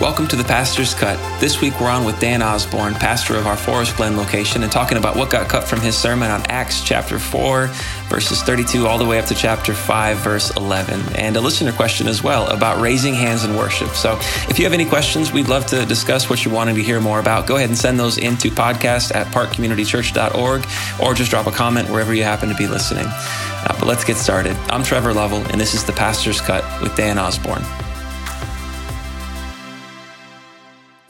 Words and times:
Welcome 0.00 0.26
to 0.28 0.36
the 0.36 0.42
Pastor's 0.42 0.92
Cut. 0.92 1.16
This 1.40 1.60
week 1.60 1.80
we're 1.80 1.88
on 1.88 2.04
with 2.04 2.18
Dan 2.18 2.42
Osborn, 2.42 2.94
pastor 2.94 3.36
of 3.36 3.46
our 3.46 3.56
Forest 3.56 3.96
Glen 3.96 4.16
location, 4.16 4.64
and 4.64 4.72
talking 4.72 4.98
about 4.98 5.14
what 5.14 5.30
got 5.30 5.48
cut 5.48 5.62
from 5.62 5.80
his 5.80 5.96
sermon 5.96 6.32
on 6.32 6.42
Acts 6.50 6.82
chapter 6.82 7.16
4, 7.16 7.68
verses 8.08 8.42
32 8.42 8.88
all 8.88 8.98
the 8.98 9.04
way 9.04 9.20
up 9.20 9.26
to 9.26 9.36
chapter 9.36 9.72
5, 9.72 10.16
verse 10.18 10.50
11, 10.56 11.14
and 11.14 11.36
a 11.36 11.40
listener 11.40 11.70
question 11.70 12.08
as 12.08 12.24
well 12.24 12.48
about 12.48 12.80
raising 12.80 13.14
hands 13.14 13.44
in 13.44 13.54
worship. 13.56 13.90
So 13.90 14.18
if 14.48 14.58
you 14.58 14.64
have 14.64 14.72
any 14.72 14.84
questions, 14.84 15.30
we'd 15.30 15.46
love 15.46 15.64
to 15.66 15.86
discuss 15.86 16.28
what 16.28 16.44
you're 16.44 16.52
wanting 16.52 16.74
to 16.74 16.82
hear 16.82 17.00
more 17.00 17.20
about. 17.20 17.46
Go 17.46 17.54
ahead 17.54 17.68
and 17.68 17.78
send 17.78 17.98
those 17.98 18.18
into 18.18 18.50
podcast 18.50 19.14
at 19.14 19.28
parkcommunitychurch.org 19.28 20.66
or 21.00 21.14
just 21.14 21.30
drop 21.30 21.46
a 21.46 21.52
comment 21.52 21.88
wherever 21.88 22.12
you 22.12 22.24
happen 22.24 22.48
to 22.48 22.56
be 22.56 22.66
listening. 22.66 23.06
Uh, 23.06 23.76
but 23.78 23.84
let's 23.84 24.02
get 24.02 24.16
started. 24.16 24.56
I'm 24.70 24.82
Trevor 24.82 25.14
Lovell, 25.14 25.46
and 25.52 25.60
this 25.60 25.72
is 25.72 25.84
the 25.84 25.92
Pastor's 25.92 26.40
Cut 26.40 26.64
with 26.82 26.96
Dan 26.96 27.16
Osborn. 27.16 27.62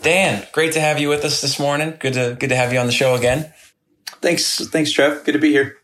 Dan, 0.05 0.47
great 0.53 0.75
to 0.75 0.81
have 0.81 1.01
you 1.01 1.09
with 1.09 1.25
us 1.25 1.41
this 1.41 1.59
morning. 1.59 1.97
Good 1.99 2.13
to 2.13 2.37
good 2.39 2.51
to 2.51 2.57
have 2.57 2.75
you 2.75 2.79
on 2.79 2.85
the 2.85 2.93
show 2.93 3.15
again. 3.15 3.51
Thanks, 4.21 4.69
thanks, 4.69 4.93
Trev. 4.93 5.25
Good 5.25 5.33
to 5.33 5.39
be 5.39 5.51
here. 5.51 5.79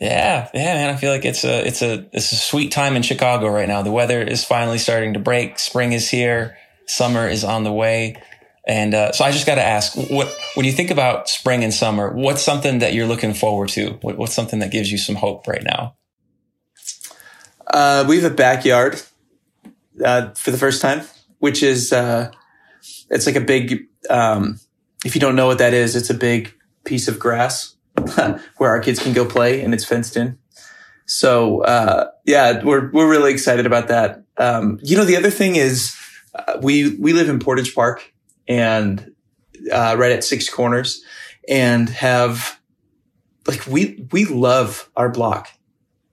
Yeah, 0.00 0.48
yeah, 0.54 0.74
man. 0.74 0.88
I 0.88 0.96
feel 0.96 1.12
like 1.12 1.26
it's 1.26 1.44
a 1.44 1.66
it's 1.66 1.82
a 1.82 2.08
it's 2.10 2.32
a 2.32 2.36
sweet 2.36 2.72
time 2.72 2.96
in 2.96 3.02
Chicago 3.02 3.48
right 3.48 3.68
now. 3.68 3.82
The 3.82 3.92
weather 3.92 4.22
is 4.22 4.44
finally 4.44 4.78
starting 4.78 5.12
to 5.12 5.18
break. 5.18 5.58
Spring 5.58 5.92
is 5.92 6.08
here. 6.08 6.56
Summer 6.86 7.28
is 7.28 7.44
on 7.44 7.64
the 7.64 7.72
way. 7.72 8.22
And 8.66 8.94
uh, 8.94 9.12
so 9.12 9.26
I 9.26 9.30
just 9.30 9.46
got 9.46 9.56
to 9.56 9.62
ask, 9.62 9.94
what 9.94 10.34
when 10.54 10.64
you 10.64 10.72
think 10.72 10.90
about 10.90 11.28
spring 11.28 11.62
and 11.62 11.72
summer, 11.72 12.10
what's 12.12 12.40
something 12.40 12.78
that 12.78 12.94
you're 12.94 13.06
looking 13.06 13.34
forward 13.34 13.68
to? 13.70 13.98
What, 14.00 14.16
what's 14.16 14.34
something 14.34 14.58
that 14.60 14.70
gives 14.70 14.90
you 14.90 14.96
some 14.96 15.16
hope 15.16 15.46
right 15.46 15.62
now? 15.62 15.96
Uh, 17.66 18.06
we 18.08 18.20
have 18.20 18.32
a 18.32 18.34
backyard 18.34 19.02
uh, 20.02 20.30
for 20.30 20.50
the 20.50 20.58
first 20.58 20.80
time, 20.80 21.02
which 21.40 21.62
is 21.62 21.92
uh, 21.92 22.30
it's 23.10 23.26
like 23.26 23.36
a 23.36 23.40
big, 23.40 23.86
um, 24.10 24.58
if 25.04 25.14
you 25.14 25.20
don't 25.20 25.36
know 25.36 25.46
what 25.46 25.58
that 25.58 25.74
is, 25.74 25.96
it's 25.96 26.10
a 26.10 26.14
big 26.14 26.52
piece 26.84 27.08
of 27.08 27.18
grass 27.18 27.76
where 28.56 28.70
our 28.70 28.80
kids 28.80 28.98
can 28.98 29.12
go 29.12 29.24
play 29.24 29.62
and 29.62 29.74
it's 29.74 29.84
fenced 29.84 30.16
in. 30.16 30.38
So, 31.06 31.62
uh, 31.62 32.10
yeah, 32.24 32.62
we're, 32.64 32.90
we're 32.90 33.08
really 33.08 33.32
excited 33.32 33.66
about 33.66 33.88
that. 33.88 34.24
Um, 34.38 34.78
you 34.82 34.96
know, 34.96 35.04
the 35.04 35.16
other 35.16 35.30
thing 35.30 35.56
is, 35.56 35.96
uh, 36.34 36.58
we, 36.60 36.96
we 36.96 37.12
live 37.12 37.28
in 37.28 37.38
Portage 37.38 37.74
Park 37.74 38.12
and, 38.48 39.14
uh, 39.72 39.94
right 39.98 40.12
at 40.12 40.24
Six 40.24 40.48
Corners 40.50 41.02
and 41.48 41.88
have, 41.88 42.60
like, 43.46 43.66
we, 43.66 44.04
we 44.10 44.24
love 44.24 44.90
our 44.96 45.08
block 45.08 45.48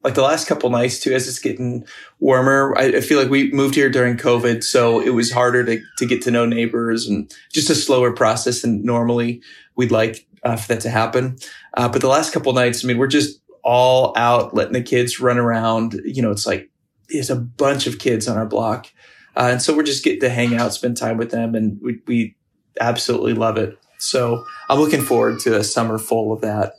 like 0.04 0.16
the 0.16 0.22
last 0.22 0.48
couple 0.48 0.70
nights 0.70 1.00
too, 1.00 1.14
as 1.14 1.28
it's 1.28 1.40
getting 1.40 1.86
warmer. 2.20 2.74
I, 2.78 2.84
I, 2.98 3.02
feel 3.02 3.20
like 3.20 3.30
we 3.30 3.52
moved 3.52 3.76
here 3.76 3.90
during 3.90 4.18
COVID, 4.18 4.64
so 4.64 5.00
it 5.00 5.12
was 5.12 5.32
harder 5.32 5.64
to, 5.64 5.82
to 5.98 6.06
get 6.06 6.22
to 6.24 6.32
know 6.32 6.46
neighbors 6.46 7.08
and 7.08 7.34
just 7.52 7.70
a 7.70 7.76
slower 7.76 8.12
process 8.12 8.62
than 8.62 8.84
normally 8.84 9.42
we'd 9.76 9.92
like 9.92 10.28
uh, 10.44 10.58
for 10.58 10.68
that 10.68 10.82
to 10.82 10.90
happen. 10.90 11.38
Uh, 11.76 11.88
but 11.88 12.02
the 12.02 12.08
last 12.08 12.34
couple 12.34 12.52
nights, 12.54 12.84
I 12.84 12.88
mean, 12.88 12.98
we're 12.98 13.08
just 13.08 13.40
all 13.64 14.14
out 14.18 14.54
letting 14.54 14.74
the 14.74 14.82
kids 14.82 15.20
run 15.20 15.38
around. 15.38 16.00
You 16.04 16.22
know, 16.22 16.32
it's 16.32 16.46
like 16.46 16.70
there's 17.10 17.30
a 17.30 17.36
bunch 17.36 17.88
of 17.88 18.00
kids 18.00 18.28
on 18.28 18.38
our 18.38 18.46
block. 18.46 18.88
Uh, 19.36 19.50
and 19.52 19.62
so 19.62 19.76
we're 19.76 19.84
just 19.84 20.04
getting 20.04 20.20
to 20.20 20.30
hang 20.30 20.56
out, 20.56 20.74
spend 20.74 20.98
time 20.98 21.18
with 21.18 21.32
them, 21.32 21.56
and 21.56 21.80
we, 21.82 22.00
we 22.06 22.36
absolutely 22.80 23.34
love 23.34 23.58
it. 23.58 23.78
So 23.98 24.46
I'm 24.70 24.80
looking 24.80 25.02
forward 25.02 25.40
to 25.42 25.58
a 25.58 25.64
summer 25.64 25.98
full 25.98 26.34
of 26.34 26.42
that. 26.42 26.74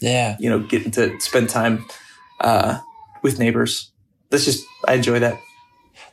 Yeah. 0.00 0.36
You 0.40 0.50
know, 0.50 0.60
getting 0.60 0.90
to 0.92 1.20
spend 1.20 1.50
time 1.50 1.84
uh, 2.40 2.80
with 3.22 3.38
neighbors. 3.38 3.92
That's 4.30 4.44
just, 4.44 4.66
I 4.86 4.94
enjoy 4.94 5.20
that. 5.20 5.38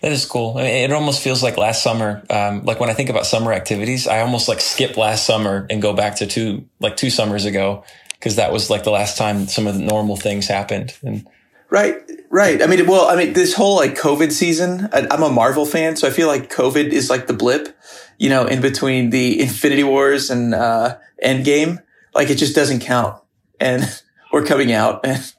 That 0.01 0.11
is 0.11 0.25
cool. 0.25 0.57
I 0.57 0.63
mean, 0.63 0.71
it 0.89 0.91
almost 0.91 1.21
feels 1.21 1.43
like 1.43 1.57
last 1.57 1.83
summer. 1.83 2.23
Um, 2.29 2.63
like 2.63 2.79
when 2.79 2.89
I 2.89 2.93
think 2.93 3.09
about 3.09 3.25
summer 3.25 3.53
activities, 3.53 4.07
I 4.07 4.21
almost 4.21 4.47
like 4.47 4.59
skip 4.59 4.97
last 4.97 5.25
summer 5.25 5.67
and 5.69 5.81
go 5.81 5.93
back 5.93 6.15
to 6.17 6.27
two, 6.27 6.67
like 6.79 6.97
two 6.97 7.11
summers 7.11 7.45
ago, 7.45 7.83
because 8.13 8.37
that 8.37 8.51
was 8.51 8.69
like 8.69 8.83
the 8.83 8.91
last 8.91 9.17
time 9.17 9.47
some 9.47 9.67
of 9.67 9.75
the 9.75 9.81
normal 9.81 10.15
things 10.15 10.47
happened. 10.47 10.97
And 11.03 11.27
right, 11.69 11.97
right. 12.31 12.63
I 12.63 12.67
mean, 12.67 12.87
well, 12.87 13.09
I 13.09 13.15
mean, 13.15 13.33
this 13.33 13.53
whole 13.53 13.75
like 13.75 13.95
COVID 13.95 14.31
season, 14.31 14.89
I, 14.91 15.07
I'm 15.11 15.21
a 15.21 15.29
Marvel 15.29 15.67
fan, 15.67 15.95
so 15.95 16.07
I 16.07 16.11
feel 16.11 16.27
like 16.27 16.51
COVID 16.51 16.89
is 16.89 17.09
like 17.11 17.27
the 17.27 17.33
blip, 17.33 17.77
you 18.17 18.29
know, 18.29 18.47
in 18.47 18.59
between 18.59 19.11
the 19.11 19.39
Infinity 19.39 19.83
Wars 19.83 20.31
and 20.31 20.55
uh, 20.55 20.97
Endgame. 21.23 21.81
Like 22.15 22.31
it 22.31 22.37
just 22.37 22.55
doesn't 22.55 22.79
count, 22.79 23.21
and 23.59 23.83
we're 24.33 24.45
coming 24.45 24.71
out 24.71 25.05
and 25.05 25.31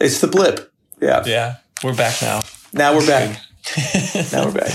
it's 0.00 0.20
the 0.20 0.26
blip. 0.26 0.72
Yeah. 1.00 1.22
Yeah. 1.26 1.56
We're 1.84 1.94
back 1.94 2.20
now. 2.22 2.40
Now 2.72 2.94
we're 2.94 3.06
back. 3.06 3.40
now 4.32 4.46
we're 4.46 4.52
back. 4.52 4.72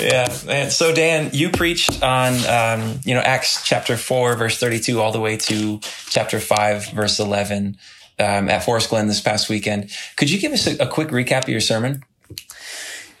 Yeah, 0.00 0.34
man. 0.46 0.70
So 0.70 0.94
Dan, 0.94 1.30
you 1.32 1.50
preached 1.50 2.02
on 2.02 2.34
um, 2.46 3.00
you 3.04 3.14
know 3.14 3.20
Acts 3.20 3.64
chapter 3.64 3.96
four, 3.96 4.34
verse 4.36 4.58
thirty-two, 4.58 5.00
all 5.00 5.12
the 5.12 5.20
way 5.20 5.36
to 5.36 5.78
chapter 6.08 6.40
five, 6.40 6.86
verse 6.90 7.20
eleven, 7.20 7.76
um, 8.18 8.48
at 8.48 8.64
Forest 8.64 8.90
Glen 8.90 9.06
this 9.06 9.20
past 9.20 9.48
weekend. 9.48 9.90
Could 10.16 10.30
you 10.30 10.40
give 10.40 10.52
us 10.52 10.66
a, 10.66 10.84
a 10.84 10.86
quick 10.86 11.08
recap 11.08 11.42
of 11.42 11.50
your 11.50 11.60
sermon? 11.60 12.02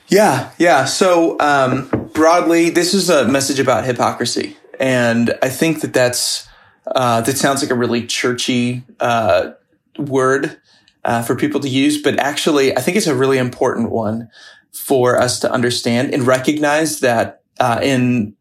Yeah, 0.08 0.50
yeah. 0.58 0.86
So 0.86 1.38
um, 1.38 2.10
broadly, 2.14 2.70
this 2.70 2.94
is 2.94 3.10
a 3.10 3.28
message 3.28 3.60
about 3.60 3.84
hypocrisy, 3.84 4.56
and 4.80 5.38
I 5.42 5.50
think 5.50 5.82
that 5.82 5.92
that's 5.92 6.48
uh, 6.86 7.20
that 7.20 7.36
sounds 7.36 7.62
like 7.62 7.70
a 7.70 7.76
really 7.76 8.06
churchy 8.06 8.82
uh, 8.98 9.52
word 9.98 10.58
uh, 11.04 11.22
for 11.22 11.36
people 11.36 11.60
to 11.60 11.68
use, 11.68 12.00
but 12.00 12.18
actually, 12.18 12.76
I 12.76 12.80
think 12.80 12.96
it's 12.96 13.06
a 13.06 13.14
really 13.14 13.38
important 13.38 13.90
one 13.90 14.30
for 14.72 15.20
us 15.20 15.40
to 15.40 15.50
understand 15.50 16.12
and 16.14 16.26
recognize 16.26 17.00
that 17.00 17.42
uh, 17.60 17.80
in 17.82 18.34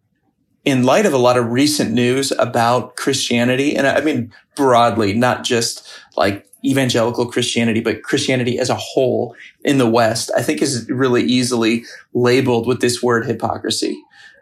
in 0.64 0.84
light 0.84 1.08
of 1.08 1.14
a 1.14 1.18
lot 1.18 1.38
of 1.38 1.52
recent 1.52 1.92
news 1.92 2.32
about 2.34 2.96
Christianity, 2.96 3.76
and 3.76 3.88
I 3.88 4.02
mean 4.02 4.32
broadly, 4.56 5.14
not 5.14 5.44
just 5.44 5.88
like 6.16 6.46
evangelical 6.64 7.26
Christianity, 7.26 7.82
but 7.82 8.04
Christianity 8.04 8.60
as 8.60 8.70
a 8.70 8.76
whole 8.76 9.36
in 9.64 9.80
the 9.80 9.90
West, 9.90 10.30
I 10.38 10.44
think 10.44 10.62
is 10.62 10.88
really 10.90 11.24
easily 11.24 11.84
labeled 12.14 12.68
with 12.68 12.80
this 12.82 13.02
word 13.02 13.26
hypocrisy. 13.26 14.00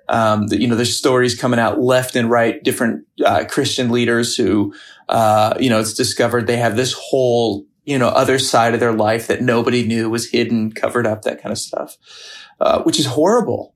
Um, 0.10 0.48
you 0.50 0.68
know, 0.68 0.76
there's 0.76 0.98
stories 0.98 1.40
coming 1.40 1.60
out 1.60 1.80
left 1.80 2.16
and 2.16 2.30
right, 2.30 2.62
different 2.64 3.06
uh, 3.24 3.46
Christian 3.46 3.90
leaders 3.90 4.36
who, 4.36 4.74
uh, 5.08 5.54
you 5.60 5.70
know, 5.70 5.80
it's 5.80 5.94
discovered 5.94 6.48
they 6.48 6.58
have 6.58 6.76
this 6.76 6.94
whole 6.94 7.66
you 7.90 7.98
know, 7.98 8.10
other 8.10 8.38
side 8.38 8.76
of 8.76 8.80
their 8.80 8.94
life 8.94 9.26
that 9.26 9.42
nobody 9.42 9.84
knew 9.84 10.12
was 10.12 10.30
hidden, 10.30 10.72
covered 10.72 11.08
up, 11.08 11.24
that 11.24 11.42
kind 11.42 11.52
of 11.52 11.58
stuff, 11.58 11.98
uh, 12.62 12.84
which 12.84 13.00
is 13.00 13.08
horrible. 13.08 13.74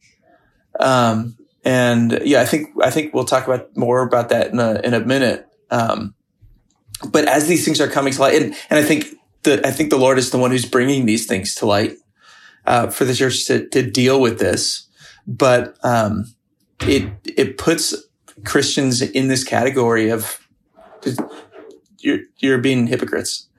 Um, 0.79 1.35
and 1.65 2.21
yeah, 2.23 2.41
I 2.41 2.45
think, 2.45 2.69
I 2.79 2.91
think 2.91 3.11
we'll 3.11 3.25
talk 3.25 3.47
about 3.47 3.75
more 3.75 4.03
about 4.03 4.29
that 4.29 4.51
in 4.51 4.59
a, 4.59 4.79
in 4.83 4.93
a 4.93 4.99
minute. 4.99 5.47
Um, 5.71 6.13
but 7.09 7.27
as 7.27 7.47
these 7.47 7.65
things 7.65 7.81
are 7.81 7.87
coming 7.87 8.13
to 8.13 8.21
light, 8.21 8.39
and, 8.39 8.55
and 8.69 8.77
I 8.77 8.83
think 8.83 9.07
that, 9.43 9.65
I 9.65 9.71
think 9.71 9.89
the 9.89 9.97
Lord 9.97 10.19
is 10.19 10.29
the 10.29 10.37
one 10.37 10.51
who's 10.51 10.69
bringing 10.69 11.07
these 11.07 11.25
things 11.25 11.55
to 11.55 11.65
light, 11.65 11.93
uh, 12.67 12.91
for 12.91 13.05
the 13.05 13.15
church 13.15 13.47
to, 13.47 13.67
to 13.69 13.81
deal 13.81 14.21
with 14.21 14.37
this. 14.37 14.87
But, 15.25 15.75
um, 15.83 16.25
it, 16.81 17.09
it 17.25 17.57
puts 17.57 17.95
Christians 18.45 19.01
in 19.01 19.27
this 19.27 19.43
category 19.43 20.11
of 20.11 20.47
you're, 21.97 22.19
you're 22.37 22.59
being 22.59 22.85
hypocrites. 22.85 23.49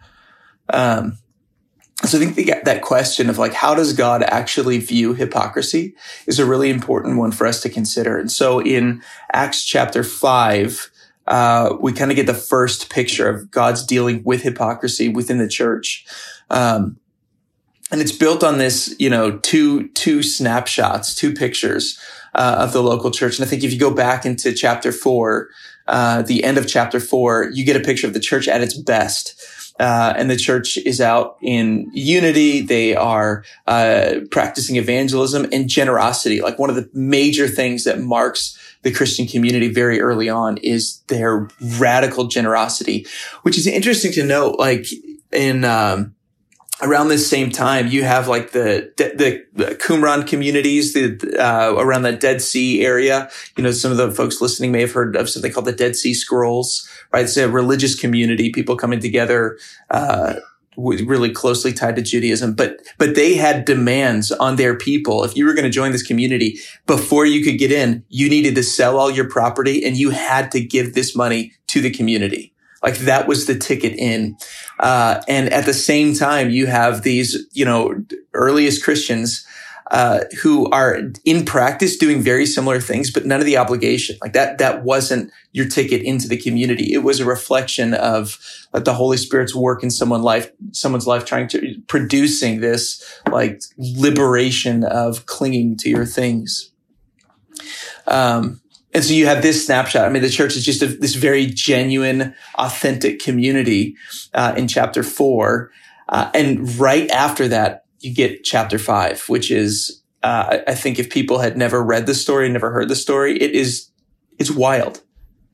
Um, 0.71 1.19
so 2.05 2.19
I 2.19 2.21
think 2.21 2.35
the, 2.35 2.55
that 2.65 2.83
question 2.83 3.31
of 3.31 3.39
like, 3.39 3.55
how 3.55 3.75
does 3.75 3.93
God 3.93 4.23
actually 4.23 4.79
view 4.79 5.15
hypocrisy 5.15 5.95
is 6.27 6.39
a 6.39 6.45
really 6.45 6.69
important 6.69 7.19
one 7.19 7.33
for 7.33 7.47
us 7.47 7.63
to 7.63 7.69
consider. 7.69 8.19
And 8.19 8.31
so 8.31 8.61
in 8.61 9.03
Acts 9.33 9.65
chapter 9.65 10.03
five, 10.03 10.91
uh, 11.27 11.77
we 11.81 11.93
kind 11.93 12.11
of 12.11 12.17
get 12.17 12.27
the 12.27 12.35
first 12.35 12.91
picture 12.91 13.29
of 13.29 13.51
God's 13.51 13.85
dealing 13.85 14.23
with 14.25 14.43
hypocrisy 14.43 15.09
within 15.09 15.39
the 15.39 15.49
church. 15.49 16.05
Um, 16.51 16.99
and 17.91 18.01
it's 18.01 18.13
built 18.13 18.43
on 18.43 18.59
this, 18.59 18.95
you 18.99 19.09
know, 19.09 19.39
two, 19.39 19.89
two 19.89 20.23
snapshots, 20.23 21.15
two 21.15 21.33
pictures, 21.33 21.99
uh, 22.35 22.57
of 22.59 22.73
the 22.73 22.83
local 22.83 23.11
church. 23.11 23.39
And 23.39 23.47
I 23.47 23.49
think 23.49 23.63
if 23.63 23.73
you 23.73 23.79
go 23.79 23.95
back 23.95 24.27
into 24.27 24.53
chapter 24.53 24.91
four, 24.91 25.49
uh, 25.87 26.23
the 26.23 26.45
end 26.45 26.59
of 26.59 26.67
chapter 26.67 26.99
four, 26.99 27.51
you 27.53 27.65
get 27.65 27.77
a 27.77 27.81
picture 27.81 28.07
of 28.07 28.15
the 28.15 28.21
church 28.21 28.49
at 28.49 28.63
its 28.63 28.77
best. 28.77 29.41
Uh, 29.81 30.15
and 30.17 30.31
the 30.31 30.37
church 30.37 30.77
is 30.79 31.01
out 31.01 31.37
in 31.43 31.91
unity. 31.93 32.61
They 32.61 32.95
are 32.95 33.45
uh, 33.67 34.21
practicing 34.31 34.77
evangelism 34.77 35.47
and 35.53 35.69
generosity. 35.69 36.41
Like 36.41 36.59
one 36.59 36.71
of 36.71 36.77
the 36.77 36.89
major 36.93 37.49
things 37.49 37.85
that 37.85 38.01
marks 38.01 38.57
the 38.83 38.93
Christian 38.93 39.27
community 39.27 39.73
very 39.73 40.01
early 40.01 40.29
on 40.29 40.59
is 40.59 41.01
their 41.09 41.49
radical 41.79 42.27
generosity, 42.29 43.07
which 43.43 43.59
is 43.59 43.67
interesting 43.67 44.13
to 44.13 44.25
note. 44.25 44.59
Like 44.59 44.87
in 45.33 45.65
um, 45.65 46.15
around 46.83 47.09
this 47.09 47.29
same 47.29 47.51
time, 47.51 47.89
you 47.89 48.05
have 48.05 48.29
like 48.29 48.53
the 48.53 48.93
the, 48.97 49.45
the 49.55 49.75
Qumran 49.75 50.27
communities, 50.27 50.93
the 50.93 51.19
uh, 51.39 51.75
around 51.75 52.03
the 52.03 52.13
Dead 52.13 52.43
Sea 52.43 52.85
area. 52.85 53.31
You 53.57 53.65
know, 53.65 53.71
some 53.73 53.91
of 53.91 53.97
the 53.97 54.11
folks 54.11 54.41
listening 54.41 54.71
may 54.71 54.83
have 54.83 54.93
heard 54.93 55.17
of 55.17 55.29
something 55.29 55.53
called 55.53 55.67
the 55.67 55.73
Dead 55.73 55.97
Sea 55.97 56.15
Scrolls, 56.15 56.89
right? 57.15 57.27
It's 57.27 57.37
a 57.37 57.49
religious 57.49 57.95
community, 57.95 58.51
people 58.51 58.77
coming 58.77 58.99
together 58.99 59.57
uh, 59.89 60.35
really 60.77 61.31
closely 61.31 61.73
tied 61.73 61.95
to 61.95 62.03
Judaism, 62.03 62.55
but, 62.55 62.81
but 62.99 63.15
they 63.15 63.35
had 63.35 63.65
demands 63.65 64.33
on 64.33 64.57
their 64.57 64.77
people. 64.77 65.23
If 65.23 65.37
you 65.37 65.47
were 65.47 65.55
going 65.55 65.65
to 65.65 65.71
join 65.71 65.93
this 65.93 66.03
community 66.03 66.59
before 66.89 67.25
you 67.25 67.45
could 67.45 67.57
get 67.57 67.71
in, 67.71 68.05
you 68.09 68.29
needed 68.29 68.57
to 68.57 68.65
sell 68.65 68.99
all 68.99 69.13
your 69.13 69.29
property 69.29 69.85
and 69.85 69.97
you 69.97 70.11
had 70.11 70.51
to 70.51 70.61
give 70.61 70.95
this 70.95 71.15
money 71.15 71.53
to 71.69 71.81
the 71.81 71.91
community. 71.91 72.53
Like 72.83 72.99
that 72.99 73.29
was 73.29 73.47
the 73.47 73.55
ticket 73.55 73.93
in. 73.93 74.37
Uh, 74.81 75.23
and 75.29 75.53
at 75.53 75.67
the 75.67 75.73
same 75.73 76.15
time, 76.15 76.51
you 76.51 76.67
have 76.67 77.03
these, 77.03 77.47
you 77.53 77.65
know, 77.65 77.95
earliest 78.33 78.83
Christians 78.83 79.47
uh, 79.91 80.21
who 80.43 80.69
are 80.71 80.99
in 81.25 81.45
practice 81.45 81.97
doing 81.97 82.23
very 82.23 82.47
similar 82.47 82.81
things, 82.81 83.11
but 83.11 83.27
none 83.27 83.41
of 83.41 83.47
the 83.47 83.59
obligation. 83.59 84.17
Like 84.23 84.33
that, 84.33 84.59
that 84.59 84.83
wasn't 84.83 85.31
your 85.53 85.69
ticket 85.69 86.03
into 86.03 86.27
the 86.27 86.39
community. 86.39 86.93
It 86.93 87.03
was 87.03 87.21
a 87.21 87.25
reflection 87.25 87.95
of 87.95 88.39
like, 88.73 88.85
the 88.85 88.95
Holy 88.95 89.19
Spirit's 89.19 89.55
work 89.55 89.83
in 89.83 89.91
someone 89.91 90.23
life, 90.23 90.51
someone's 90.73 91.07
life, 91.07 91.25
trying 91.25 91.49
to 91.49 91.81
producing 91.87 92.61
this 92.61 93.21
like 93.31 93.61
liberation 93.77 94.85
of 94.85 95.27
clinging 95.27 95.77
to 95.79 95.91
your 95.91 96.07
things. 96.07 96.73
Um, 98.07 98.61
and 98.93 99.05
so 99.05 99.13
you 99.13 99.27
have 99.27 99.43
this 99.43 99.67
snapshot. 99.67 100.07
I 100.07 100.09
mean, 100.09 100.23
the 100.23 100.31
church 100.31 100.57
is 100.57 100.65
just 100.65 100.83
a, 100.83 100.87
this 100.87 101.15
very 101.15 101.47
genuine, 101.47 102.35
authentic 102.55 103.21
community 103.21 103.97
uh, 104.33 104.55
in 104.57 104.67
chapter 104.69 105.03
four. 105.03 105.73
Uh, 106.09 106.31
and 106.33 106.79
right 106.79 107.11
after 107.11 107.49
that, 107.49 107.84
you 108.05 108.15
get 108.15 108.45
chapter 108.45 108.79
five, 108.79 109.23
which 109.29 109.51
is, 109.51 110.03
uh, 110.23 110.59
I 110.67 110.75
think 110.75 110.99
if 110.99 111.11
people 111.11 111.39
had 111.39 111.57
never 111.57 111.83
read 111.83 112.07
the 112.07 112.15
story, 112.15 112.47
and 112.47 112.53
never 112.53 112.71
heard 112.71 112.89
the 112.89 112.97
story, 112.97 113.37
it 113.41 113.53
is, 113.53 113.91
it's 114.39 114.51
wild. 114.51 115.03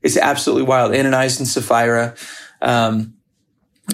It's 0.01 0.17
absolutely 0.17 0.63
wild. 0.63 0.93
Ananias 0.93 1.39
and 1.39 1.47
Sapphira, 1.47 2.15
um, 2.61 3.13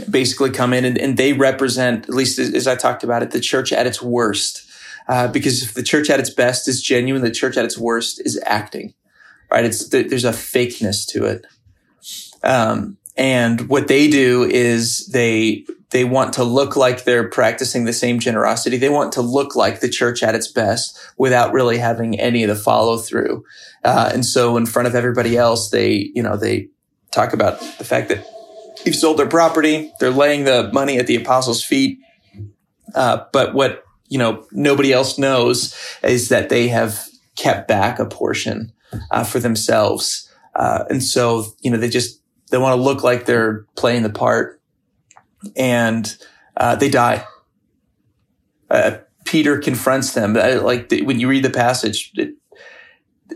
basically 0.10 0.52
come 0.52 0.74
in 0.74 0.86
and, 0.86 0.98
and, 0.98 1.18
they 1.18 1.34
represent, 1.34 2.04
at 2.04 2.14
least 2.14 2.40
as, 2.40 2.68
I 2.68 2.76
talked 2.76 3.04
about 3.04 3.24
it, 3.24 3.32
the 3.32 3.40
church 3.40 3.72
at 3.74 3.88
its 3.88 4.02
worst. 4.02 4.64
Uh, 5.08 5.28
because 5.30 5.64
if 5.64 5.74
the 5.74 5.84
church 5.84 6.10
at 6.10 6.20
its 6.20 6.30
best 6.30 6.68
is 6.68 6.82
genuine, 6.82 7.22
the 7.22 7.32
church 7.32 7.56
at 7.56 7.64
its 7.64 7.78
worst 7.78 8.22
is 8.26 8.40
acting, 8.46 8.94
right? 9.50 9.64
It's, 9.64 9.88
there's 9.88 10.26
a 10.26 10.32
fakeness 10.32 11.08
to 11.08 11.26
it. 11.26 11.46
Um, 12.44 12.98
and 13.16 13.70
what 13.70 13.88
they 13.88 14.10
do 14.10 14.44
is 14.44 15.08
they 15.08 15.66
they 15.92 16.04
want 16.04 16.34
to 16.34 16.44
look 16.44 16.76
like 16.76 17.04
they're 17.04 17.30
practicing 17.30 17.86
the 17.86 17.94
same 17.94 18.20
generosity. 18.20 18.78
They 18.78 18.90
want 18.90 19.14
to 19.14 19.22
look 19.22 19.56
like 19.56 19.80
the 19.80 19.90
church 19.90 20.22
at 20.22 20.36
its 20.36 20.48
best 20.52 21.00
without 21.18 21.54
really 21.54 21.78
having 21.78 22.20
any 22.20 22.44
of 22.44 22.50
the 22.50 22.56
follow 22.56 22.98
through. 22.98 23.46
Uh, 23.84 24.10
and 24.14 24.26
so 24.26 24.58
in 24.58 24.66
front 24.66 24.88
of 24.88 24.96
everybody 24.96 25.38
else, 25.38 25.70
they, 25.70 26.12
you 26.14 26.22
know, 26.22 26.36
they 26.36 26.70
talk 27.12 27.32
about 27.32 27.60
the 27.78 27.86
fact 27.86 28.10
that 28.10 28.26
they've 28.84 28.96
sold 28.96 29.18
their 29.18 29.30
property. 29.30 29.94
They're 30.00 30.12
laying 30.12 30.44
the 30.44 30.70
money 30.74 30.98
at 30.98 31.08
the 31.08 31.16
apostles' 31.16 31.64
feet. 31.64 32.00
Uh, 32.94 33.24
but 33.32 33.54
what, 33.54 33.86
you 34.10 34.18
know, 34.18 34.46
nobody 34.52 34.92
else 34.92 35.18
knows 35.18 35.78
is 36.04 36.30
that 36.30 36.50
they 36.50 36.68
have 36.68 37.08
kept 37.38 37.68
back 37.68 38.00
a 38.00 38.06
portion, 38.06 38.74
uh, 39.12 39.24
for 39.24 39.40
themselves. 39.40 40.30
Uh, 40.56 40.84
and 40.90 41.04
so, 41.04 41.46
you 41.62 41.72
know, 41.72 41.78
they 41.78 41.90
just, 41.90 42.22
they 42.50 42.58
want 42.58 42.76
to 42.76 42.82
look 42.82 43.04
like 43.04 43.26
they're 43.26 43.66
playing 43.76 44.04
the 44.04 44.10
part 44.10 44.57
and 45.56 46.18
uh, 46.56 46.76
they 46.76 46.90
die. 46.90 47.26
Uh, 48.70 48.98
Peter 49.26 49.58
confronts 49.60 50.14
them. 50.14 50.36
Uh, 50.36 50.62
like 50.62 50.90
the, 50.90 51.02
when 51.04 51.20
you 51.20 51.28
read 51.28 51.44
the 51.44 51.50
passage, 51.50 52.12
it, 52.16 52.34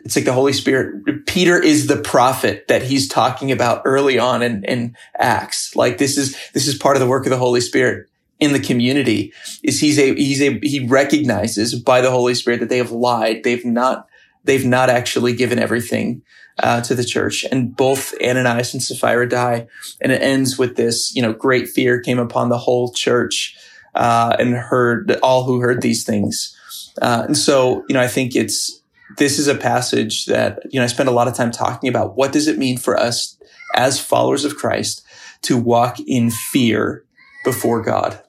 it's 0.05 0.15
like 0.15 0.25
the 0.25 0.33
Holy 0.33 0.53
Spirit. 0.53 1.25
Peter 1.25 1.61
is 1.61 1.87
the 1.87 1.97
prophet 1.97 2.67
that 2.67 2.83
he's 2.83 3.07
talking 3.07 3.51
about 3.51 3.81
early 3.85 4.17
on 4.17 4.41
in, 4.41 4.63
in 4.63 4.95
Acts. 5.17 5.75
Like 5.75 5.97
this 5.97 6.17
is 6.17 6.35
this 6.53 6.67
is 6.67 6.75
part 6.75 6.95
of 6.95 7.01
the 7.01 7.07
work 7.07 7.25
of 7.25 7.29
the 7.29 7.37
Holy 7.37 7.61
Spirit 7.61 8.07
in 8.39 8.53
the 8.53 8.59
community. 8.59 9.33
Is 9.63 9.79
he's 9.79 9.99
a 9.99 10.15
he's 10.15 10.41
a 10.41 10.59
he 10.59 10.85
recognizes 10.85 11.75
by 11.75 12.01
the 12.01 12.11
Holy 12.11 12.33
Spirit 12.33 12.61
that 12.61 12.69
they 12.69 12.77
have 12.77 12.91
lied. 12.91 13.43
They've 13.43 13.65
not 13.65 14.07
they've 14.43 14.65
not 14.65 14.89
actually 14.89 15.33
given 15.33 15.59
everything 15.59 16.23
uh, 16.59 16.81
to 16.81 16.95
the 16.95 17.03
church. 17.03 17.45
And 17.51 17.75
both 17.75 18.13
Ananias 18.21 18.73
and 18.73 18.83
Sapphira 18.83 19.27
die. 19.27 19.67
And 20.01 20.11
it 20.11 20.21
ends 20.21 20.57
with 20.57 20.75
this, 20.75 21.15
you 21.15 21.21
know, 21.21 21.33
great 21.33 21.69
fear 21.69 21.99
came 21.99 22.19
upon 22.19 22.49
the 22.49 22.57
whole 22.57 22.91
church 22.91 23.57
uh, 23.95 24.35
and 24.39 24.53
heard 24.53 25.17
all 25.23 25.43
who 25.43 25.59
heard 25.59 25.81
these 25.81 26.03
things. 26.03 26.57
Uh, 27.01 27.23
and 27.25 27.37
so, 27.37 27.83
you 27.87 27.93
know, 27.93 28.01
I 28.01 28.07
think 28.07 28.35
it's 28.35 28.81
this 29.17 29.39
is 29.39 29.47
a 29.47 29.55
passage 29.55 30.25
that 30.25 30.59
you 30.71 30.79
know 30.79 30.83
I 30.83 30.87
spend 30.87 31.09
a 31.09 31.13
lot 31.13 31.27
of 31.27 31.35
time 31.35 31.51
talking 31.51 31.89
about. 31.89 32.15
What 32.15 32.31
does 32.31 32.47
it 32.47 32.57
mean 32.57 32.77
for 32.77 32.97
us 32.97 33.37
as 33.75 33.99
followers 33.99 34.45
of 34.45 34.55
Christ 34.55 35.03
to 35.43 35.57
walk 35.57 35.97
in 36.05 36.29
fear 36.29 37.05
before 37.43 37.81
God? 37.81 38.21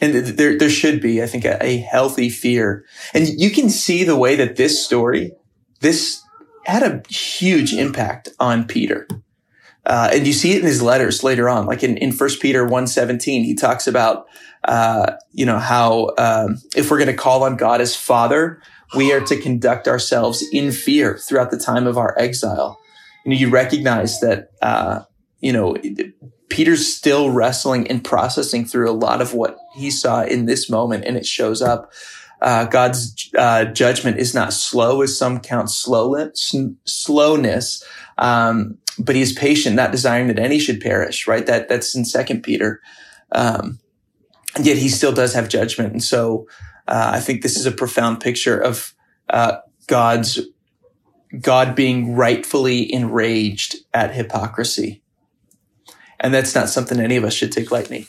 And 0.00 0.14
there, 0.14 0.58
there 0.58 0.70
should 0.70 1.00
be, 1.00 1.22
I 1.22 1.26
think, 1.26 1.44
a, 1.44 1.62
a 1.64 1.78
healthy 1.78 2.28
fear. 2.28 2.84
And 3.14 3.26
you 3.26 3.50
can 3.50 3.70
see 3.70 4.04
the 4.04 4.16
way 4.16 4.36
that 4.36 4.56
this 4.56 4.84
story, 4.84 5.32
this 5.80 6.21
had 6.64 6.82
a 6.82 7.02
huge 7.12 7.72
impact 7.72 8.28
on 8.38 8.64
Peter. 8.64 9.06
Uh, 9.84 10.10
and 10.12 10.26
you 10.26 10.32
see 10.32 10.52
it 10.52 10.60
in 10.60 10.66
his 10.66 10.80
letters 10.80 11.24
later 11.24 11.48
on, 11.48 11.66
like 11.66 11.82
in, 11.82 11.96
in 11.96 12.12
First 12.12 12.40
Peter 12.40 12.62
117, 12.62 13.42
he 13.42 13.54
talks 13.54 13.86
about, 13.86 14.26
uh, 14.64 15.14
you 15.32 15.44
know, 15.44 15.58
how, 15.58 16.10
um, 16.18 16.58
if 16.76 16.90
we're 16.90 16.98
going 16.98 17.08
to 17.08 17.14
call 17.14 17.42
on 17.42 17.56
God 17.56 17.80
as 17.80 17.96
father, 17.96 18.62
we 18.94 19.12
are 19.12 19.20
to 19.20 19.40
conduct 19.40 19.88
ourselves 19.88 20.44
in 20.52 20.70
fear 20.70 21.18
throughout 21.18 21.50
the 21.50 21.58
time 21.58 21.86
of 21.86 21.98
our 21.98 22.14
exile. 22.18 22.78
You 23.24 23.32
know, 23.32 23.36
you 23.36 23.48
recognize 23.50 24.20
that, 24.20 24.50
uh, 24.60 25.00
you 25.40 25.52
know, 25.52 25.76
Peter's 26.48 26.86
still 26.86 27.30
wrestling 27.30 27.88
and 27.88 28.04
processing 28.04 28.64
through 28.64 28.88
a 28.88 28.92
lot 28.92 29.20
of 29.20 29.34
what 29.34 29.56
he 29.74 29.90
saw 29.90 30.22
in 30.22 30.46
this 30.46 30.70
moment, 30.70 31.04
and 31.04 31.16
it 31.16 31.26
shows 31.26 31.60
up 31.60 31.90
uh, 32.42 32.64
God's 32.64 33.30
uh, 33.38 33.66
judgment 33.66 34.18
is 34.18 34.34
not 34.34 34.52
slow, 34.52 35.00
as 35.02 35.16
some 35.16 35.38
count 35.38 35.70
slowness, 35.70 36.54
slowness, 36.84 37.84
um, 38.18 38.78
but 38.98 39.14
He 39.14 39.22
is 39.22 39.32
patient, 39.32 39.76
not 39.76 39.92
desiring 39.92 40.26
that 40.26 40.40
any 40.40 40.58
should 40.58 40.80
perish. 40.80 41.28
Right? 41.28 41.46
That 41.46 41.68
that's 41.68 41.94
in 41.94 42.04
Second 42.04 42.42
Peter. 42.42 42.80
Um, 43.30 43.78
and 44.56 44.66
yet 44.66 44.76
He 44.76 44.88
still 44.88 45.12
does 45.12 45.32
have 45.34 45.48
judgment, 45.48 45.92
and 45.92 46.02
so 46.02 46.48
uh, 46.88 47.12
I 47.14 47.20
think 47.20 47.42
this 47.42 47.56
is 47.56 47.64
a 47.64 47.72
profound 47.72 48.20
picture 48.20 48.58
of 48.58 48.92
uh, 49.30 49.58
God's 49.86 50.40
God 51.40 51.76
being 51.76 52.16
rightfully 52.16 52.92
enraged 52.92 53.76
at 53.94 54.12
hypocrisy, 54.12 55.00
and 56.18 56.34
that's 56.34 56.56
not 56.56 56.68
something 56.68 56.98
any 56.98 57.16
of 57.16 57.24
us 57.24 57.34
should 57.34 57.52
take 57.52 57.70
lightly. 57.70 58.08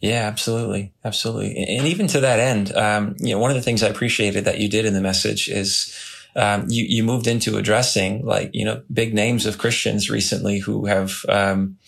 Yeah, 0.00 0.26
absolutely, 0.26 0.92
absolutely, 1.04 1.56
and 1.56 1.86
even 1.86 2.06
to 2.08 2.20
that 2.20 2.38
end, 2.38 2.74
um, 2.76 3.16
you 3.18 3.34
know, 3.34 3.38
one 3.38 3.50
of 3.50 3.56
the 3.56 3.62
things 3.62 3.82
I 3.82 3.88
appreciated 3.88 4.44
that 4.44 4.58
you 4.58 4.68
did 4.68 4.84
in 4.84 4.94
the 4.94 5.00
message 5.00 5.48
is 5.48 5.94
um, 6.36 6.66
you 6.68 6.84
you 6.84 7.02
moved 7.02 7.26
into 7.26 7.56
addressing 7.56 8.24
like 8.24 8.50
you 8.52 8.64
know 8.64 8.82
big 8.92 9.14
names 9.14 9.46
of 9.46 9.58
Christians 9.58 10.10
recently 10.10 10.58
who 10.58 10.86
have. 10.86 11.24
Um, 11.28 11.78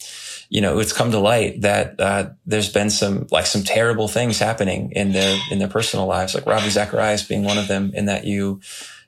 you 0.50 0.62
know, 0.62 0.78
it's 0.78 0.94
come 0.94 1.10
to 1.10 1.18
light 1.18 1.60
that 1.60 2.00
uh, 2.00 2.30
there's 2.46 2.72
been 2.72 2.88
some 2.88 3.26
like 3.30 3.44
some 3.44 3.62
terrible 3.62 4.08
things 4.08 4.38
happening 4.38 4.90
in 4.92 5.12
their 5.12 5.38
in 5.50 5.58
their 5.58 5.68
personal 5.68 6.06
lives, 6.06 6.34
like 6.34 6.46
Ravi 6.46 6.70
Zacharias 6.70 7.22
being 7.22 7.44
one 7.44 7.58
of 7.58 7.68
them. 7.68 7.92
In 7.94 8.06
that 8.06 8.24
you, 8.24 8.60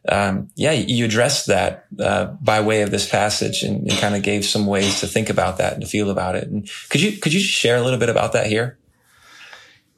um, 0.09 0.49
yeah, 0.55 0.73
you 0.73 1.05
addressed 1.05 1.47
that 1.47 1.87
uh, 1.99 2.27
by 2.41 2.61
way 2.61 2.83
of 2.83 2.91
this 2.91 3.09
passage 3.09 3.63
and, 3.63 3.91
and 3.91 4.01
kind 4.01 4.15
of 4.15 4.23
gave 4.23 4.45
some 4.45 4.67
ways 4.67 5.01
to 5.01 5.07
think 5.07 5.29
about 5.29 5.59
that 5.59 5.75
and 5.75 5.83
to 5.83 5.89
feel 5.89 6.11
about 6.11 6.37
it. 6.37 6.49
And 6.49 6.69
could 6.89 7.01
you 7.01 7.19
could 7.19 7.33
you 7.33 7.41
share 7.41 7.77
a 7.77 7.83
little 7.83 7.99
bit 7.99 8.09
about 8.09 8.33
that 8.33 8.47
here? 8.47 8.79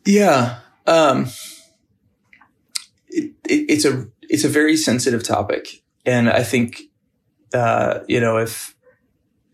Yeah. 0.04 0.58
Um, 0.86 1.26
it, 3.08 3.32
it, 3.48 3.70
it's 3.70 3.84
a, 3.84 4.06
it's 4.22 4.44
a 4.44 4.48
very 4.48 4.76
sensitive 4.76 5.22
topic. 5.22 5.82
And 6.04 6.28
I 6.28 6.42
think, 6.42 6.82
uh, 7.54 8.00
you 8.08 8.20
know, 8.20 8.38
if 8.38 8.74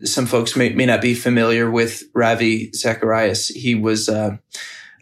some 0.05 0.27
folks 0.27 0.57
may, 0.57 0.71
may 0.71 0.87
not 0.87 1.03
be 1.03 1.15
familiar 1.15 1.71
with 1.71 2.05
Ravi 2.15 2.73
Zacharias, 2.73 3.49
he 3.49 3.75
was, 3.75 4.09
uh, 4.09 4.39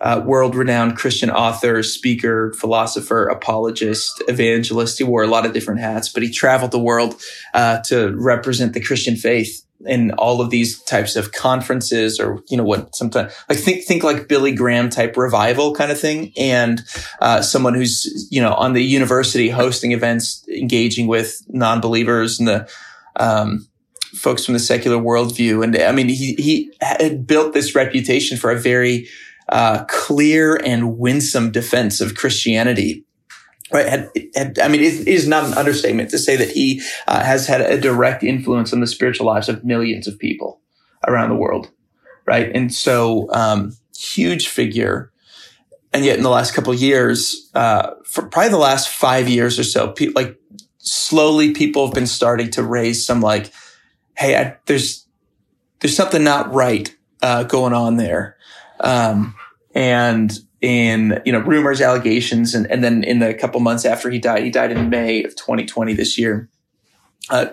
uh, 0.00 0.22
world 0.24 0.54
renowned 0.54 0.96
Christian 0.96 1.30
author, 1.30 1.82
speaker, 1.82 2.52
philosopher, 2.58 3.26
apologist, 3.28 4.22
evangelist. 4.28 4.98
He 4.98 5.04
wore 5.04 5.22
a 5.22 5.28
lot 5.28 5.46
of 5.46 5.52
different 5.52 5.80
hats, 5.80 6.08
but 6.08 6.22
he 6.22 6.30
traveled 6.30 6.70
the 6.70 6.78
world 6.78 7.20
uh, 7.54 7.80
to 7.82 8.14
represent 8.16 8.72
the 8.74 8.80
Christian 8.80 9.16
faith 9.16 9.66
in 9.84 10.10
all 10.12 10.40
of 10.40 10.50
these 10.50 10.80
types 10.82 11.16
of 11.16 11.32
conferences 11.32 12.18
or 12.18 12.42
you 12.48 12.56
know 12.56 12.64
what 12.64 12.94
sometimes 12.94 13.32
like 13.48 13.58
think 13.58 13.84
think 13.84 14.02
like 14.02 14.26
Billy 14.26 14.52
Graham 14.52 14.88
type 14.88 15.16
revival 15.16 15.74
kind 15.74 15.92
of 15.92 16.00
thing 16.00 16.32
and 16.36 16.82
uh, 17.20 17.42
someone 17.42 17.74
who's 17.74 18.26
you 18.30 18.40
know 18.40 18.54
on 18.54 18.72
the 18.72 18.82
university 18.82 19.50
hosting 19.50 19.92
events 19.92 20.46
engaging 20.48 21.06
with 21.06 21.42
non-believers 21.48 22.38
and 22.38 22.48
the 22.48 22.68
um, 23.16 23.68
folks 24.14 24.46
from 24.46 24.54
the 24.54 24.60
secular 24.60 24.96
worldview 24.96 25.62
and 25.62 25.76
I 25.76 25.92
mean 25.92 26.08
he 26.08 26.34
he 26.34 26.72
had 26.80 27.26
built 27.26 27.52
this 27.52 27.74
reputation 27.74 28.38
for 28.38 28.50
a 28.50 28.58
very 28.58 29.08
uh, 29.48 29.84
clear 29.88 30.56
and 30.56 30.98
winsome 30.98 31.52
defense 31.52 32.00
of 32.00 32.14
Christianity 32.14 33.06
Right. 33.72 33.88
Had, 33.88 34.10
had, 34.34 34.58
I 34.60 34.68
mean, 34.68 34.80
it 34.80 35.08
is 35.08 35.26
not 35.26 35.44
an 35.44 35.54
understatement 35.54 36.10
to 36.10 36.18
say 36.18 36.36
that 36.36 36.50
he 36.50 36.82
uh, 37.08 37.24
has 37.24 37.48
had 37.48 37.60
a 37.60 37.80
direct 37.80 38.22
influence 38.22 38.72
on 38.72 38.80
the 38.80 38.86
spiritual 38.86 39.26
lives 39.26 39.48
of 39.48 39.64
millions 39.64 40.06
of 40.06 40.18
people 40.18 40.60
around 41.06 41.30
the 41.30 41.36
world. 41.36 41.70
Right. 42.26 42.50
And 42.54 42.72
so, 42.72 43.28
um, 43.32 43.76
huge 43.96 44.48
figure. 44.48 45.12
And 45.92 46.04
yet 46.04 46.16
in 46.16 46.22
the 46.22 46.30
last 46.30 46.54
couple 46.54 46.72
years, 46.74 47.50
uh, 47.54 47.94
for 48.04 48.28
probably 48.28 48.50
the 48.50 48.56
last 48.56 48.88
five 48.88 49.28
years 49.28 49.58
or 49.58 49.64
so, 49.64 49.88
pe- 49.88 50.08
like 50.08 50.38
slowly 50.78 51.52
people 51.52 51.86
have 51.86 51.94
been 51.94 52.06
starting 52.06 52.50
to 52.50 52.62
raise 52.62 53.04
some 53.04 53.20
like, 53.20 53.52
Hey, 54.16 54.36
I, 54.36 54.56
there's, 54.66 55.06
there's 55.80 55.96
something 55.96 56.22
not 56.22 56.54
right, 56.54 56.94
uh, 57.20 57.42
going 57.44 57.72
on 57.72 57.96
there. 57.96 58.35
Um, 58.80 59.34
and 59.74 60.38
in, 60.60 61.20
you 61.24 61.32
know, 61.32 61.40
rumors, 61.40 61.80
allegations. 61.80 62.54
And, 62.54 62.70
and 62.70 62.82
then 62.82 63.04
in 63.04 63.18
the 63.18 63.34
couple 63.34 63.60
months 63.60 63.84
after 63.84 64.10
he 64.10 64.18
died, 64.18 64.42
he 64.42 64.50
died 64.50 64.72
in 64.72 64.88
May 64.88 65.22
of 65.22 65.36
2020 65.36 65.94
this 65.94 66.18
year. 66.18 66.48
Uh, 67.28 67.46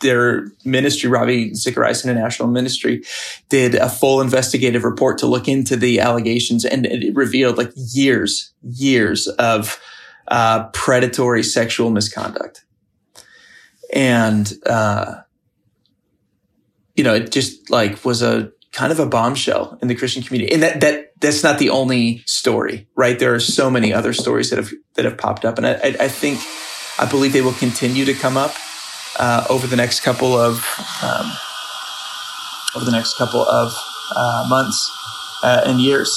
their 0.00 0.48
ministry, 0.64 1.08
Ravi 1.08 1.54
Zacharias 1.54 2.04
International 2.04 2.48
Ministry, 2.48 3.04
did 3.48 3.74
a 3.74 3.88
full 3.88 4.20
investigative 4.20 4.84
report 4.84 5.18
to 5.18 5.26
look 5.26 5.48
into 5.48 5.76
the 5.76 6.00
allegations, 6.00 6.64
and 6.64 6.86
it 6.86 7.14
revealed 7.14 7.56
like 7.56 7.72
years, 7.76 8.52
years 8.62 9.28
of 9.28 9.80
uh, 10.28 10.68
predatory 10.70 11.42
sexual 11.42 11.90
misconduct, 11.90 12.64
and 13.94 14.52
uh, 14.66 15.16
you 16.96 17.04
know, 17.04 17.14
it 17.14 17.30
just 17.30 17.70
like 17.70 18.04
was 18.04 18.22
a 18.22 18.50
kind 18.72 18.90
of 18.90 18.98
a 18.98 19.06
bombshell 19.06 19.78
in 19.82 19.88
the 19.88 19.94
Christian 19.94 20.22
community, 20.22 20.52
and 20.52 20.62
that 20.62 20.80
that 20.80 21.12
that's 21.20 21.42
not 21.42 21.58
the 21.58 21.70
only 21.70 22.22
story, 22.26 22.88
right? 22.96 23.18
There 23.18 23.34
are 23.34 23.40
so 23.40 23.70
many 23.70 23.92
other 23.92 24.12
stories 24.12 24.50
that 24.50 24.56
have 24.56 24.70
that 24.94 25.04
have 25.04 25.18
popped 25.18 25.44
up, 25.44 25.58
and 25.58 25.66
I, 25.66 25.74
I, 25.74 26.08
think 26.08 26.40
I 26.98 27.08
believe 27.08 27.32
they 27.32 27.42
will 27.42 27.52
continue 27.52 28.04
to 28.04 28.14
come 28.14 28.36
up 28.36 28.54
uh, 29.18 29.46
over 29.48 29.66
the 29.66 29.76
next 29.76 30.00
couple 30.00 30.34
of 30.34 30.64
um, 31.02 31.30
over 32.74 32.84
the 32.84 32.92
next 32.92 33.16
couple 33.16 33.42
of 33.42 33.74
uh, 34.16 34.46
months 34.48 34.90
uh, 35.42 35.62
and 35.66 35.80
years, 35.80 36.12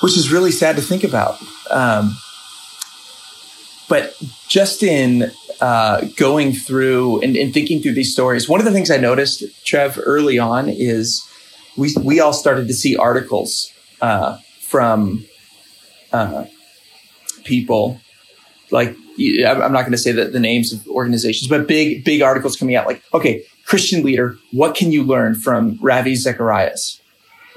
which 0.00 0.16
is 0.16 0.32
really 0.32 0.52
sad 0.52 0.76
to 0.76 0.82
think 0.82 1.04
about. 1.04 1.38
Um, 1.70 2.16
but 3.88 4.20
just 4.48 4.82
in 4.82 5.30
uh, 5.60 6.04
going 6.16 6.52
through 6.52 7.20
and, 7.22 7.36
and, 7.36 7.52
thinking 7.54 7.80
through 7.80 7.94
these 7.94 8.12
stories, 8.12 8.48
one 8.48 8.60
of 8.60 8.66
the 8.66 8.72
things 8.72 8.90
I 8.90 8.98
noticed, 8.98 9.42
Trev, 9.64 9.98
early 10.02 10.38
on 10.38 10.68
is 10.68 11.26
we 11.76 11.94
we 12.02 12.20
all 12.20 12.32
started 12.32 12.68
to 12.68 12.74
see 12.74 12.96
articles 12.96 13.72
uh, 14.00 14.38
from 14.60 15.24
uh, 16.12 16.44
people 17.44 18.00
like 18.70 18.96
I'm 19.18 19.72
not 19.72 19.82
going 19.82 19.92
to 19.92 19.98
say 19.98 20.12
the, 20.12 20.26
the 20.26 20.40
names 20.40 20.72
of 20.72 20.86
organizations, 20.88 21.48
but 21.48 21.66
big, 21.66 22.04
big 22.04 22.20
articles 22.20 22.56
coming 22.56 22.74
out 22.74 22.86
like, 22.86 23.02
okay, 23.14 23.44
Christian 23.64 24.02
leader, 24.02 24.36
what 24.52 24.74
can 24.74 24.92
you 24.92 25.04
learn 25.04 25.34
from 25.34 25.78
Ravi 25.80 26.16
Zacharias? 26.16 27.00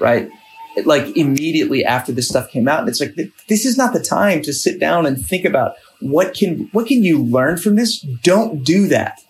Right? 0.00 0.30
Like 0.84 1.16
immediately 1.16 1.84
after 1.84 2.12
this 2.12 2.28
stuff 2.28 2.48
came 2.48 2.66
out. 2.66 2.80
And 2.80 2.88
it's 2.88 3.00
like, 3.00 3.14
this 3.48 3.66
is 3.66 3.76
not 3.76 3.92
the 3.92 4.00
time 4.00 4.40
to 4.42 4.52
sit 4.52 4.80
down 4.80 5.04
and 5.04 5.22
think 5.22 5.44
about 5.44 5.74
what 6.00 6.34
can, 6.34 6.68
what 6.72 6.86
can 6.86 7.02
you 7.02 7.22
learn 7.22 7.56
from 7.56 7.76
this? 7.76 8.00
Don't 8.00 8.64
do 8.64 8.88
that. 8.88 9.20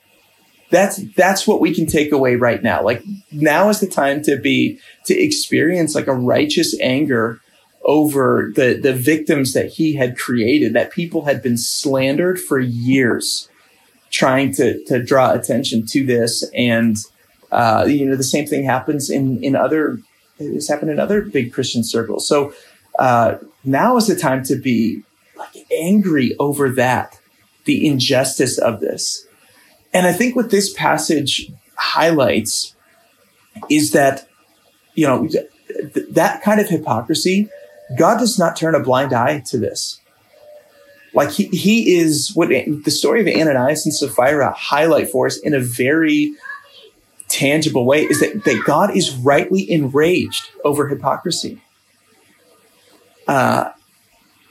That's, 0.70 0.98
that's 1.14 1.46
what 1.46 1.60
we 1.60 1.74
can 1.74 1.86
take 1.86 2.12
away 2.12 2.36
right 2.36 2.62
now. 2.62 2.82
Like 2.82 3.02
now 3.32 3.68
is 3.68 3.80
the 3.80 3.88
time 3.88 4.22
to 4.22 4.36
be, 4.36 4.78
to 5.06 5.14
experience 5.18 5.94
like 5.94 6.06
a 6.06 6.14
righteous 6.14 6.78
anger 6.80 7.40
over 7.84 8.52
the, 8.54 8.74
the 8.74 8.92
victims 8.92 9.52
that 9.52 9.70
he 9.70 9.94
had 9.94 10.16
created, 10.16 10.74
that 10.74 10.92
people 10.92 11.24
had 11.24 11.42
been 11.42 11.56
slandered 11.56 12.38
for 12.40 12.60
years, 12.60 13.48
trying 14.10 14.52
to, 14.52 14.84
to 14.84 15.02
draw 15.02 15.32
attention 15.32 15.86
to 15.86 16.04
this. 16.04 16.44
And, 16.54 16.96
uh, 17.50 17.86
you 17.88 18.06
know, 18.06 18.16
the 18.16 18.22
same 18.22 18.46
thing 18.46 18.64
happens 18.64 19.10
in, 19.10 19.42
in 19.42 19.56
other, 19.56 19.98
it's 20.38 20.68
happened 20.68 20.92
in 20.92 21.00
other 21.00 21.22
big 21.22 21.52
Christian 21.52 21.82
circles. 21.82 22.28
So, 22.28 22.52
uh, 22.98 23.38
now 23.64 23.96
is 23.96 24.06
the 24.06 24.14
time 24.14 24.44
to 24.44 24.56
be 24.56 25.02
like 25.36 25.66
angry 25.72 26.36
over 26.38 26.70
that, 26.70 27.20
the 27.64 27.86
injustice 27.86 28.58
of 28.58 28.80
this. 28.80 29.26
And 29.92 30.06
I 30.06 30.12
think 30.12 30.36
what 30.36 30.50
this 30.50 30.72
passage 30.72 31.50
highlights 31.76 32.74
is 33.68 33.92
that, 33.92 34.28
you 34.94 35.06
know, 35.06 35.26
th- 35.26 35.48
that 36.10 36.42
kind 36.42 36.60
of 36.60 36.68
hypocrisy 36.68 37.48
God 37.96 38.18
does 38.18 38.38
not 38.38 38.56
turn 38.56 38.74
a 38.74 38.80
blind 38.80 39.12
eye 39.12 39.40
to 39.46 39.58
this. 39.58 40.00
Like 41.12 41.30
he, 41.30 41.46
he 41.46 41.96
is 41.96 42.30
what 42.34 42.48
the 42.50 42.90
story 42.90 43.20
of 43.20 43.26
Ananias 43.26 43.84
and 43.84 43.94
Sapphira 43.94 44.52
highlight 44.52 45.10
for 45.10 45.26
us 45.26 45.38
in 45.38 45.54
a 45.54 45.60
very 45.60 46.32
tangible 47.28 47.84
way 47.84 48.04
is 48.04 48.20
that, 48.20 48.44
that 48.44 48.62
God 48.64 48.96
is 48.96 49.14
rightly 49.14 49.68
enraged 49.68 50.50
over 50.64 50.88
hypocrisy. 50.88 51.60
Uh, 53.26 53.70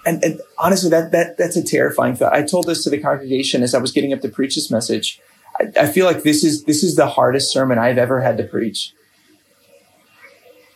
and, 0.09 0.23
and 0.23 0.41
honestly, 0.57 0.89
that, 0.89 1.11
that, 1.11 1.37
that's 1.37 1.55
a 1.55 1.63
terrifying 1.63 2.15
thought. 2.15 2.33
I 2.33 2.43
told 2.43 2.65
this 2.67 2.83
to 2.83 2.89
the 2.89 2.99
congregation 2.99 3.63
as 3.63 3.73
I 3.73 3.79
was 3.79 3.91
getting 3.91 4.11
up 4.13 4.21
to 4.21 4.29
preach 4.29 4.55
this 4.55 4.69
message. 4.69 5.21
I, 5.59 5.83
I 5.83 5.87
feel 5.87 6.05
like 6.05 6.23
this 6.23 6.43
is, 6.43 6.63
this 6.65 6.83
is 6.83 6.95
the 6.95 7.07
hardest 7.07 7.53
sermon 7.53 7.77
I've 7.77 7.97
ever 7.97 8.21
had 8.21 8.37
to 8.37 8.43
preach 8.43 8.93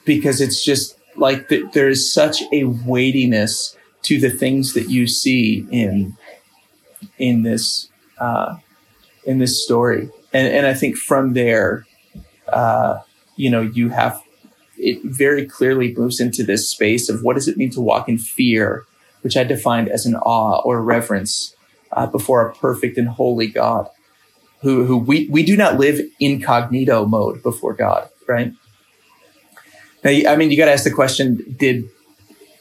because 0.06 0.40
it's 0.40 0.64
just, 0.64 0.98
like 1.16 1.48
th- 1.48 1.72
there 1.74 1.90
is 1.90 2.12
such 2.12 2.42
a 2.52 2.64
weightiness 2.64 3.78
to 4.02 4.20
the 4.20 4.32
things 4.32 4.74
that 4.74 4.90
you 4.90 5.06
see 5.06 5.64
in 5.72 6.18
in 7.18 7.44
this 7.44 7.90
uh, 8.18 8.58
in 9.24 9.38
this 9.40 9.64
story, 9.64 10.10
and 10.34 10.48
and 10.48 10.66
I 10.66 10.74
think 10.74 10.98
from 10.98 11.34
there, 11.34 11.86
uh, 12.52 13.02
you 13.36 13.50
know, 13.50 13.62
you 13.62 13.90
have 13.90 14.22
it 14.78 15.04
very 15.04 15.46
clearly 15.46 15.94
moves 15.96 16.20
into 16.20 16.44
this 16.44 16.70
space 16.70 17.10
of 17.10 17.24
what 17.24 17.36
does 17.36 17.48
it 17.48 17.58
mean 17.58 17.70
to 17.72 17.82
walk 17.82 18.10
in 18.10 18.18
fear, 18.18 18.86
which 19.24 19.36
I 19.38 19.44
defined 19.44 19.90
as 19.90 20.06
an 20.06 20.16
awe 20.16 20.62
or 20.62 20.82
reverence 20.82 21.56
uh, 21.92 22.06
before 22.06 22.48
a 22.48 22.54
perfect 22.54 22.98
and 22.98 23.08
holy 23.08 23.48
God, 23.48 23.90
who 24.62 24.86
who 24.86 24.98
we 24.98 25.28
we 25.30 25.44
do 25.44 25.58
not 25.58 25.80
live 25.80 26.00
incognito 26.20 27.06
mode 27.06 27.42
before 27.42 27.74
God, 27.74 28.10
right? 28.28 28.54
Now, 30.04 30.12
I 30.12 30.36
mean, 30.36 30.52
you 30.52 30.58
got 30.58 30.66
to 30.66 30.74
ask 30.74 30.84
the 30.84 30.92
question: 30.92 31.56
Did 31.58 31.86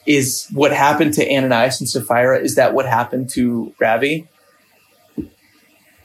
is 0.05 0.47
what 0.51 0.71
happened 0.71 1.13
to 1.15 1.29
Ananias 1.29 1.79
and 1.79 1.89
Sapphira? 1.89 2.39
Is 2.39 2.55
that 2.55 2.73
what 2.73 2.85
happened 2.85 3.29
to 3.31 3.73
Ravi? 3.79 4.27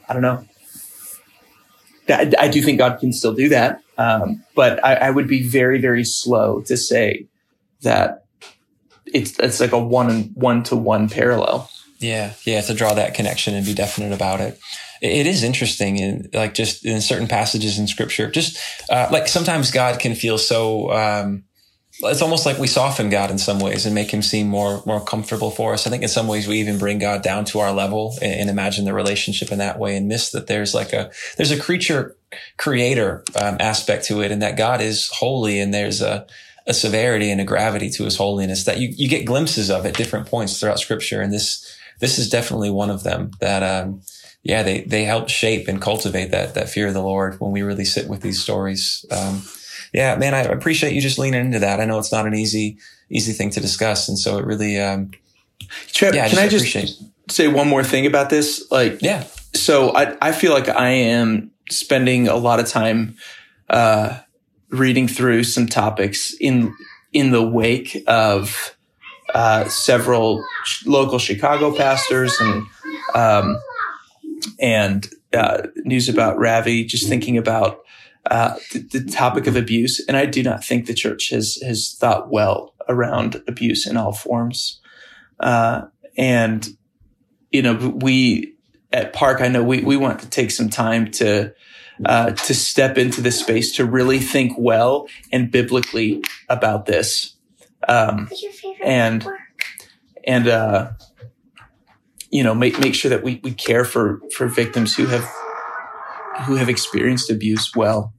I 0.08 0.12
don't 0.12 0.22
know. 0.22 0.44
I 2.10 2.48
do 2.48 2.62
think 2.62 2.78
God 2.78 2.98
can 2.98 3.12
still 3.12 3.34
do 3.34 3.50
that, 3.50 3.82
um, 3.98 4.42
but 4.54 4.82
I, 4.82 4.94
I, 4.94 5.10
would 5.10 5.28
be 5.28 5.46
very, 5.46 5.78
very 5.78 6.04
slow 6.04 6.62
to 6.62 6.74
say 6.74 7.26
that 7.82 8.24
it's 9.14 9.38
it's 9.38 9.60
like 9.60 9.72
a 9.72 9.78
one 9.78 10.30
one 10.34 10.62
to 10.64 10.76
one 10.76 11.08
parallel. 11.08 11.70
Yeah, 11.98 12.34
yeah, 12.44 12.60
to 12.60 12.74
draw 12.74 12.94
that 12.94 13.14
connection 13.14 13.54
and 13.54 13.66
be 13.66 13.74
definite 13.74 14.12
about 14.12 14.40
it 14.40 14.60
it 15.00 15.26
is 15.26 15.42
interesting 15.42 15.98
in 15.98 16.28
like 16.32 16.54
just 16.54 16.84
in 16.84 17.00
certain 17.00 17.28
passages 17.28 17.78
in 17.78 17.86
scripture. 17.86 18.30
Just 18.30 18.58
uh, 18.90 19.08
like 19.10 19.28
sometimes 19.28 19.70
god 19.70 20.00
can 20.00 20.14
feel 20.14 20.38
so 20.38 20.90
um, 20.92 21.44
it's 22.00 22.22
almost 22.22 22.46
like 22.46 22.58
we 22.58 22.66
soften 22.66 23.10
god 23.10 23.30
in 23.30 23.38
some 23.38 23.60
ways 23.60 23.86
and 23.86 23.94
make 23.94 24.10
him 24.10 24.22
seem 24.22 24.48
more 24.48 24.82
more 24.86 25.04
comfortable 25.04 25.50
for 25.50 25.72
us. 25.72 25.86
I 25.86 25.90
think 25.90 26.02
in 26.02 26.08
some 26.08 26.26
ways 26.26 26.48
we 26.48 26.60
even 26.60 26.78
bring 26.78 26.98
god 26.98 27.22
down 27.22 27.44
to 27.46 27.60
our 27.60 27.72
level 27.72 28.16
and, 28.20 28.40
and 28.40 28.50
imagine 28.50 28.84
the 28.84 28.94
relationship 28.94 29.52
in 29.52 29.58
that 29.58 29.78
way 29.78 29.96
and 29.96 30.08
miss 30.08 30.30
that 30.32 30.46
there's 30.46 30.74
like 30.74 30.92
a 30.92 31.10
there's 31.36 31.52
a 31.52 31.60
creature 31.60 32.16
creator 32.56 33.24
um, 33.40 33.56
aspect 33.60 34.04
to 34.06 34.20
it 34.20 34.32
and 34.32 34.42
that 34.42 34.56
god 34.56 34.80
is 34.80 35.08
holy 35.12 35.60
and 35.60 35.72
there's 35.72 36.02
a 36.02 36.26
a 36.68 36.74
severity 36.74 37.30
and 37.30 37.40
a 37.40 37.44
gravity 37.44 37.90
to 37.90 38.04
his 38.04 38.16
holiness 38.16 38.64
that 38.64 38.78
you, 38.78 38.88
you 38.96 39.08
get 39.08 39.24
glimpses 39.24 39.70
of 39.70 39.84
at 39.86 39.94
different 39.94 40.26
points 40.26 40.60
throughout 40.60 40.78
scripture 40.78 41.20
and 41.20 41.32
this 41.32 41.76
this 42.00 42.18
is 42.18 42.30
definitely 42.30 42.70
one 42.70 42.90
of 42.90 43.02
them 43.02 43.32
that 43.40 43.62
um, 43.62 44.00
yeah, 44.42 44.62
they, 44.62 44.80
they 44.80 45.04
help 45.04 45.28
shape 45.28 45.68
and 45.68 45.80
cultivate 45.80 46.30
that, 46.30 46.54
that 46.54 46.68
fear 46.68 46.88
of 46.88 46.94
the 46.94 47.02
Lord 47.02 47.38
when 47.40 47.50
we 47.50 47.62
really 47.62 47.84
sit 47.84 48.08
with 48.08 48.22
these 48.22 48.40
stories. 48.40 49.04
Um, 49.10 49.42
yeah, 49.92 50.16
man, 50.16 50.34
I 50.34 50.40
appreciate 50.40 50.94
you 50.94 51.00
just 51.00 51.18
leaning 51.18 51.44
into 51.44 51.58
that. 51.58 51.80
I 51.80 51.84
know 51.84 51.98
it's 51.98 52.12
not 52.12 52.26
an 52.26 52.34
easy, 52.34 52.78
easy 53.10 53.32
thing 53.32 53.50
to 53.50 53.60
discuss. 53.60 54.08
And 54.08 54.18
so 54.18 54.38
it 54.38 54.44
really, 54.44 54.80
um, 54.80 55.10
Trev, 55.88 56.14
yeah, 56.14 56.28
can 56.28 56.38
I 56.38 56.48
just 56.48 57.02
say 57.30 57.48
one 57.48 57.68
more 57.68 57.84
thing 57.84 58.06
about 58.06 58.30
this? 58.30 58.66
Like, 58.70 59.02
yeah. 59.02 59.24
So 59.54 59.94
I, 59.94 60.16
I 60.22 60.32
feel 60.32 60.52
like 60.52 60.68
I 60.68 60.88
am 60.88 61.50
spending 61.68 62.28
a 62.28 62.36
lot 62.36 62.60
of 62.60 62.66
time, 62.66 63.16
uh, 63.68 64.18
reading 64.70 65.08
through 65.08 65.44
some 65.44 65.66
topics 65.66 66.34
in, 66.40 66.74
in 67.12 67.30
the 67.30 67.46
wake 67.46 68.02
of, 68.06 68.76
uh, 69.34 69.68
several 69.68 70.42
local 70.86 71.18
Chicago 71.18 71.74
pastors 71.74 72.34
and, 72.40 72.66
um, 73.14 73.60
and 74.58 75.08
uh, 75.32 75.66
news 75.84 76.08
about 76.08 76.38
Ravi, 76.38 76.84
just 76.84 77.08
thinking 77.08 77.36
about 77.36 77.80
uh, 78.30 78.56
the, 78.72 79.00
the, 79.00 79.10
topic 79.10 79.46
of 79.46 79.56
abuse. 79.56 80.04
And 80.06 80.16
I 80.16 80.26
do 80.26 80.42
not 80.42 80.64
think 80.64 80.86
the 80.86 80.94
church 80.94 81.30
has 81.30 81.56
has 81.62 81.96
thought 81.98 82.30
well 82.30 82.74
around 82.88 83.42
abuse 83.46 83.86
in 83.86 83.96
all 83.96 84.12
forms. 84.12 84.80
Uh, 85.40 85.82
and 86.16 86.68
you 87.50 87.62
know, 87.62 87.74
we 87.74 88.54
at 88.92 89.12
Park, 89.12 89.40
I 89.40 89.48
know 89.48 89.62
we 89.62 89.82
we 89.82 89.96
want 89.96 90.20
to 90.20 90.30
take 90.30 90.50
some 90.50 90.68
time 90.68 91.10
to 91.12 91.54
uh, 92.04 92.30
to 92.30 92.54
step 92.54 92.98
into 92.98 93.20
this 93.20 93.40
space 93.40 93.74
to 93.76 93.84
really 93.84 94.18
think 94.18 94.52
well 94.58 95.08
and 95.32 95.50
biblically 95.50 96.22
about 96.48 96.86
this. 96.86 97.34
Um, 97.88 98.28
and 98.82 99.26
and 100.24 100.48
uh, 100.48 100.90
you 102.30 102.42
know 102.42 102.54
make 102.54 102.78
make 102.80 102.94
sure 102.94 103.08
that 103.08 103.22
we 103.22 103.40
we 103.42 103.52
care 103.52 103.84
for 103.84 104.20
for 104.36 104.46
victims 104.46 104.94
who 104.94 105.06
have 105.06 105.28
who 106.46 106.56
have 106.56 106.68
experienced 106.68 107.30
abuse 107.30 107.74
well, 107.74 108.12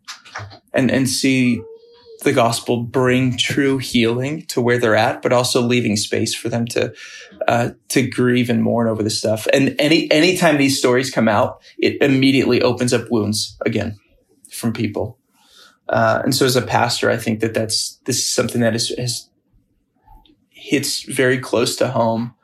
and 0.74 0.90
and 0.90 1.08
see 1.08 1.62
the 2.24 2.34
gospel 2.34 2.84
bring 2.84 3.38
true 3.38 3.78
healing 3.78 4.46
to 4.48 4.62
where 4.62 4.78
they're 4.78 4.96
at, 4.96 5.22
but 5.22 5.32
also 5.32 5.62
leaving 5.62 5.96
space 5.96 6.36
for 6.36 6.50
them 6.50 6.66
to 6.68 6.94
uh, 7.48 7.72
to 7.90 8.08
grieve 8.08 8.50
and 8.50 8.64
mourn 8.64 8.88
over 8.88 9.02
the 9.02 9.10
stuff. 9.10 9.48
And 9.54 9.76
any 9.80 10.12
anytime 10.12 10.58
these 10.58 10.78
stories 10.78 11.12
come 11.12 11.28
out, 11.28 11.62
it 11.78 12.02
immediately 12.02 12.62
opens 12.62 12.94
up 12.94 13.10
wounds 13.10 13.58
again 13.66 13.98
from 14.52 14.74
people. 14.74 15.18
Uh, 15.88 16.22
and 16.24 16.36
so, 16.36 16.46
as 16.46 16.56
a 16.56 16.62
pastor, 16.62 17.10
I 17.10 17.18
think 17.18 17.40
that 17.40 17.54
that's 17.54 17.98
this 18.06 18.18
is 18.18 18.32
something 18.32 18.62
that 18.62 18.76
is, 18.76 18.92
is 18.92 19.30
hits 20.50 21.04
very 21.04 21.40
close 21.40 21.76
to 21.78 21.90
home 21.90 22.36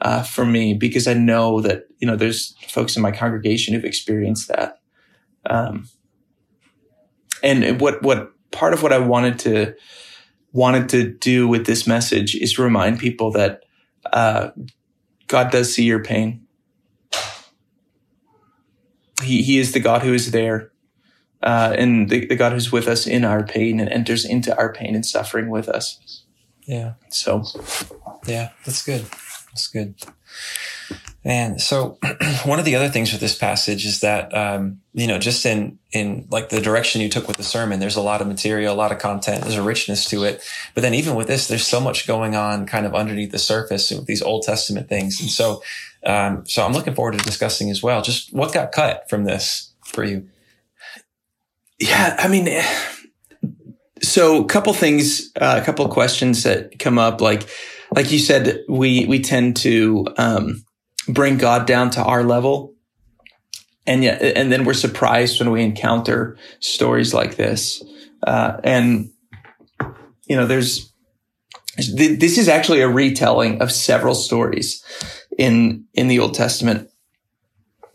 uh, 0.00 0.22
for 0.22 0.46
me 0.46 0.74
because 0.74 1.06
I 1.06 1.14
know 1.14 1.60
that 1.60 1.84
you 1.98 2.06
know 2.06 2.16
there's 2.16 2.56
folks 2.68 2.96
in 2.96 3.02
my 3.02 3.12
congregation 3.12 3.74
who've 3.74 3.84
experienced 3.84 4.48
that. 4.48 4.80
Um, 5.46 5.88
and 7.42 7.80
what 7.80 8.02
what 8.02 8.32
part 8.50 8.74
of 8.74 8.82
what 8.82 8.92
I 8.92 8.98
wanted 8.98 9.38
to 9.40 9.74
wanted 10.52 10.88
to 10.88 11.08
do 11.08 11.46
with 11.46 11.66
this 11.66 11.86
message 11.86 12.34
is 12.34 12.58
remind 12.58 12.98
people 12.98 13.30
that 13.30 13.62
uh, 14.12 14.50
God 15.28 15.50
does 15.50 15.72
see 15.72 15.84
your 15.84 16.02
pain. 16.02 16.46
He 19.22 19.42
He 19.42 19.58
is 19.58 19.72
the 19.72 19.80
God 19.80 20.02
who 20.02 20.12
is 20.12 20.30
there, 20.30 20.72
uh, 21.42 21.74
and 21.78 22.08
the, 22.08 22.26
the 22.26 22.36
God 22.36 22.52
who's 22.52 22.72
with 22.72 22.88
us 22.88 23.06
in 23.06 23.24
our 23.24 23.44
pain 23.44 23.80
and 23.80 23.88
enters 23.88 24.24
into 24.24 24.56
our 24.56 24.72
pain 24.72 24.94
and 24.94 25.04
suffering 25.04 25.50
with 25.50 25.68
us. 25.68 26.24
Yeah. 26.62 26.94
So, 27.08 27.44
yeah, 28.26 28.50
that's 28.64 28.84
good. 28.84 29.04
That's 29.48 29.66
good. 29.66 29.94
And 31.22 31.60
so 31.60 31.98
one 32.44 32.58
of 32.58 32.64
the 32.64 32.76
other 32.76 32.88
things 32.88 33.12
with 33.12 33.20
this 33.20 33.36
passage 33.36 33.84
is 33.84 34.00
that, 34.00 34.34
um, 34.34 34.80
you 34.94 35.06
know, 35.06 35.18
just 35.18 35.44
in, 35.44 35.78
in 35.92 36.26
like 36.30 36.48
the 36.48 36.60
direction 36.60 37.02
you 37.02 37.10
took 37.10 37.28
with 37.28 37.36
the 37.36 37.42
sermon, 37.42 37.78
there's 37.78 37.96
a 37.96 38.02
lot 38.02 38.22
of 38.22 38.26
material, 38.26 38.74
a 38.74 38.76
lot 38.76 38.90
of 38.90 38.98
content, 38.98 39.42
there's 39.42 39.56
a 39.56 39.62
richness 39.62 40.06
to 40.06 40.24
it. 40.24 40.42
But 40.74 40.80
then 40.80 40.94
even 40.94 41.14
with 41.14 41.26
this, 41.26 41.46
there's 41.46 41.66
so 41.66 41.80
much 41.80 42.06
going 42.06 42.34
on 42.34 42.66
kind 42.66 42.86
of 42.86 42.94
underneath 42.94 43.32
the 43.32 43.38
surface 43.38 43.90
with 43.90 44.06
these 44.06 44.22
Old 44.22 44.44
Testament 44.44 44.88
things. 44.88 45.20
And 45.20 45.28
so, 45.28 45.62
um, 46.06 46.46
so 46.46 46.64
I'm 46.64 46.72
looking 46.72 46.94
forward 46.94 47.18
to 47.18 47.24
discussing 47.24 47.70
as 47.70 47.82
well, 47.82 48.00
just 48.00 48.32
what 48.32 48.54
got 48.54 48.72
cut 48.72 49.10
from 49.10 49.24
this 49.24 49.72
for 49.84 50.04
you. 50.04 50.26
Yeah. 51.78 52.16
I 52.18 52.28
mean, 52.28 52.62
so 54.02 54.42
a 54.42 54.46
couple 54.46 54.72
things, 54.72 55.30
uh, 55.38 55.58
a 55.60 55.64
couple 55.64 55.86
questions 55.88 56.44
that 56.44 56.78
come 56.78 56.98
up, 56.98 57.20
like, 57.20 57.46
like 57.94 58.10
you 58.10 58.18
said, 58.18 58.64
we, 58.68 59.04
we 59.04 59.20
tend 59.20 59.56
to, 59.58 60.06
um, 60.16 60.64
bring 61.12 61.38
God 61.38 61.66
down 61.66 61.90
to 61.90 62.02
our 62.02 62.22
level. 62.22 62.74
And 63.86 64.04
yet, 64.04 64.22
and 64.22 64.52
then 64.52 64.64
we're 64.64 64.74
surprised 64.74 65.40
when 65.40 65.50
we 65.50 65.62
encounter 65.62 66.36
stories 66.60 67.14
like 67.14 67.36
this. 67.36 67.82
Uh, 68.26 68.58
and, 68.62 69.10
you 70.26 70.36
know, 70.36 70.46
there's, 70.46 70.92
this 71.76 72.38
is 72.38 72.48
actually 72.48 72.82
a 72.82 72.88
retelling 72.88 73.62
of 73.62 73.72
several 73.72 74.14
stories 74.14 74.84
in, 75.38 75.86
in 75.94 76.08
the 76.08 76.18
Old 76.18 76.34
Testament 76.34 76.90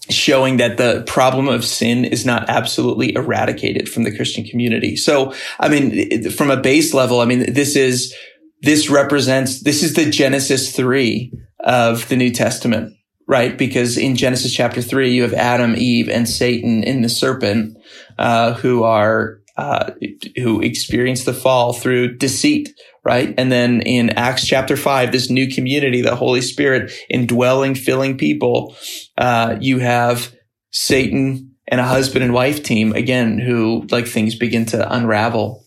showing 0.09 0.57
that 0.57 0.77
the 0.77 1.03
problem 1.07 1.47
of 1.47 1.65
sin 1.65 2.05
is 2.05 2.25
not 2.25 2.49
absolutely 2.49 3.15
eradicated 3.15 3.89
from 3.89 4.03
the 4.03 4.15
Christian 4.15 4.43
community. 4.43 4.95
So, 4.95 5.33
I 5.59 5.69
mean, 5.69 6.29
from 6.29 6.51
a 6.51 6.57
base 6.57 6.93
level, 6.93 7.21
I 7.21 7.25
mean, 7.25 7.53
this 7.53 7.75
is, 7.75 8.13
this 8.61 8.89
represents, 8.89 9.61
this 9.61 9.83
is 9.83 9.93
the 9.93 10.09
Genesis 10.09 10.75
3 10.75 11.31
of 11.61 12.07
the 12.09 12.15
New 12.15 12.31
Testament 12.31 12.93
right? 13.27 13.57
Because 13.57 13.97
in 13.97 14.15
Genesis 14.15 14.53
chapter 14.53 14.81
three, 14.81 15.13
you 15.13 15.23
have 15.23 15.33
Adam, 15.33 15.75
Eve, 15.75 16.09
and 16.09 16.27
Satan 16.29 16.83
in 16.83 17.01
the 17.01 17.09
serpent, 17.09 17.77
uh, 18.17 18.53
who 18.53 18.83
are, 18.83 19.39
uh, 19.57 19.91
who 20.35 20.61
experience 20.61 21.23
the 21.23 21.33
fall 21.33 21.73
through 21.73 22.17
deceit, 22.17 22.69
right? 23.03 23.33
And 23.37 23.51
then 23.51 23.81
in 23.81 24.11
Acts 24.11 24.45
chapter 24.45 24.77
five, 24.77 25.11
this 25.11 25.29
new 25.29 25.47
community, 25.47 26.01
the 26.01 26.15
Holy 26.15 26.41
Spirit 26.41 26.91
indwelling, 27.09 27.75
filling 27.75 28.17
people, 28.17 28.75
uh, 29.17 29.57
you 29.59 29.79
have 29.79 30.33
Satan 30.71 31.55
and 31.67 31.81
a 31.81 31.85
husband 31.85 32.23
and 32.23 32.33
wife 32.33 32.61
team 32.61 32.93
again, 32.93 33.39
who 33.39 33.87
like 33.89 34.07
things 34.07 34.35
begin 34.35 34.65
to 34.67 34.93
unravel. 34.93 35.64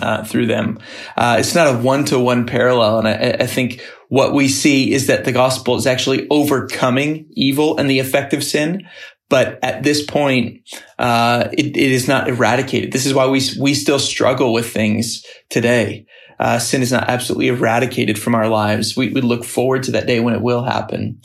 Uh, 0.00 0.22
through 0.22 0.46
them. 0.46 0.78
Uh, 1.16 1.38
it's 1.40 1.56
not 1.56 1.74
a 1.74 1.78
one 1.78 2.04
to 2.04 2.20
one 2.20 2.46
parallel. 2.46 3.00
And 3.00 3.08
I, 3.08 3.42
I, 3.42 3.46
think 3.48 3.80
what 4.08 4.32
we 4.32 4.46
see 4.46 4.92
is 4.92 5.08
that 5.08 5.24
the 5.24 5.32
gospel 5.32 5.74
is 5.74 5.88
actually 5.88 6.28
overcoming 6.30 7.26
evil 7.32 7.78
and 7.78 7.90
the 7.90 7.98
effect 7.98 8.32
of 8.32 8.44
sin. 8.44 8.86
But 9.28 9.58
at 9.62 9.82
this 9.82 10.04
point, 10.04 10.60
uh, 10.98 11.48
it, 11.52 11.76
it 11.76 11.76
is 11.76 12.06
not 12.06 12.28
eradicated. 12.28 12.92
This 12.92 13.06
is 13.06 13.14
why 13.14 13.26
we, 13.26 13.40
we 13.58 13.74
still 13.74 13.98
struggle 13.98 14.52
with 14.52 14.70
things 14.72 15.24
today. 15.50 16.06
Uh, 16.38 16.58
sin 16.58 16.82
is 16.82 16.92
not 16.92 17.08
absolutely 17.08 17.48
eradicated 17.48 18.18
from 18.18 18.34
our 18.34 18.48
lives. 18.48 18.96
We, 18.96 19.12
we 19.12 19.20
look 19.20 19.44
forward 19.44 19.82
to 19.84 19.90
that 19.92 20.06
day 20.06 20.20
when 20.20 20.34
it 20.34 20.42
will 20.42 20.62
happen. 20.62 21.20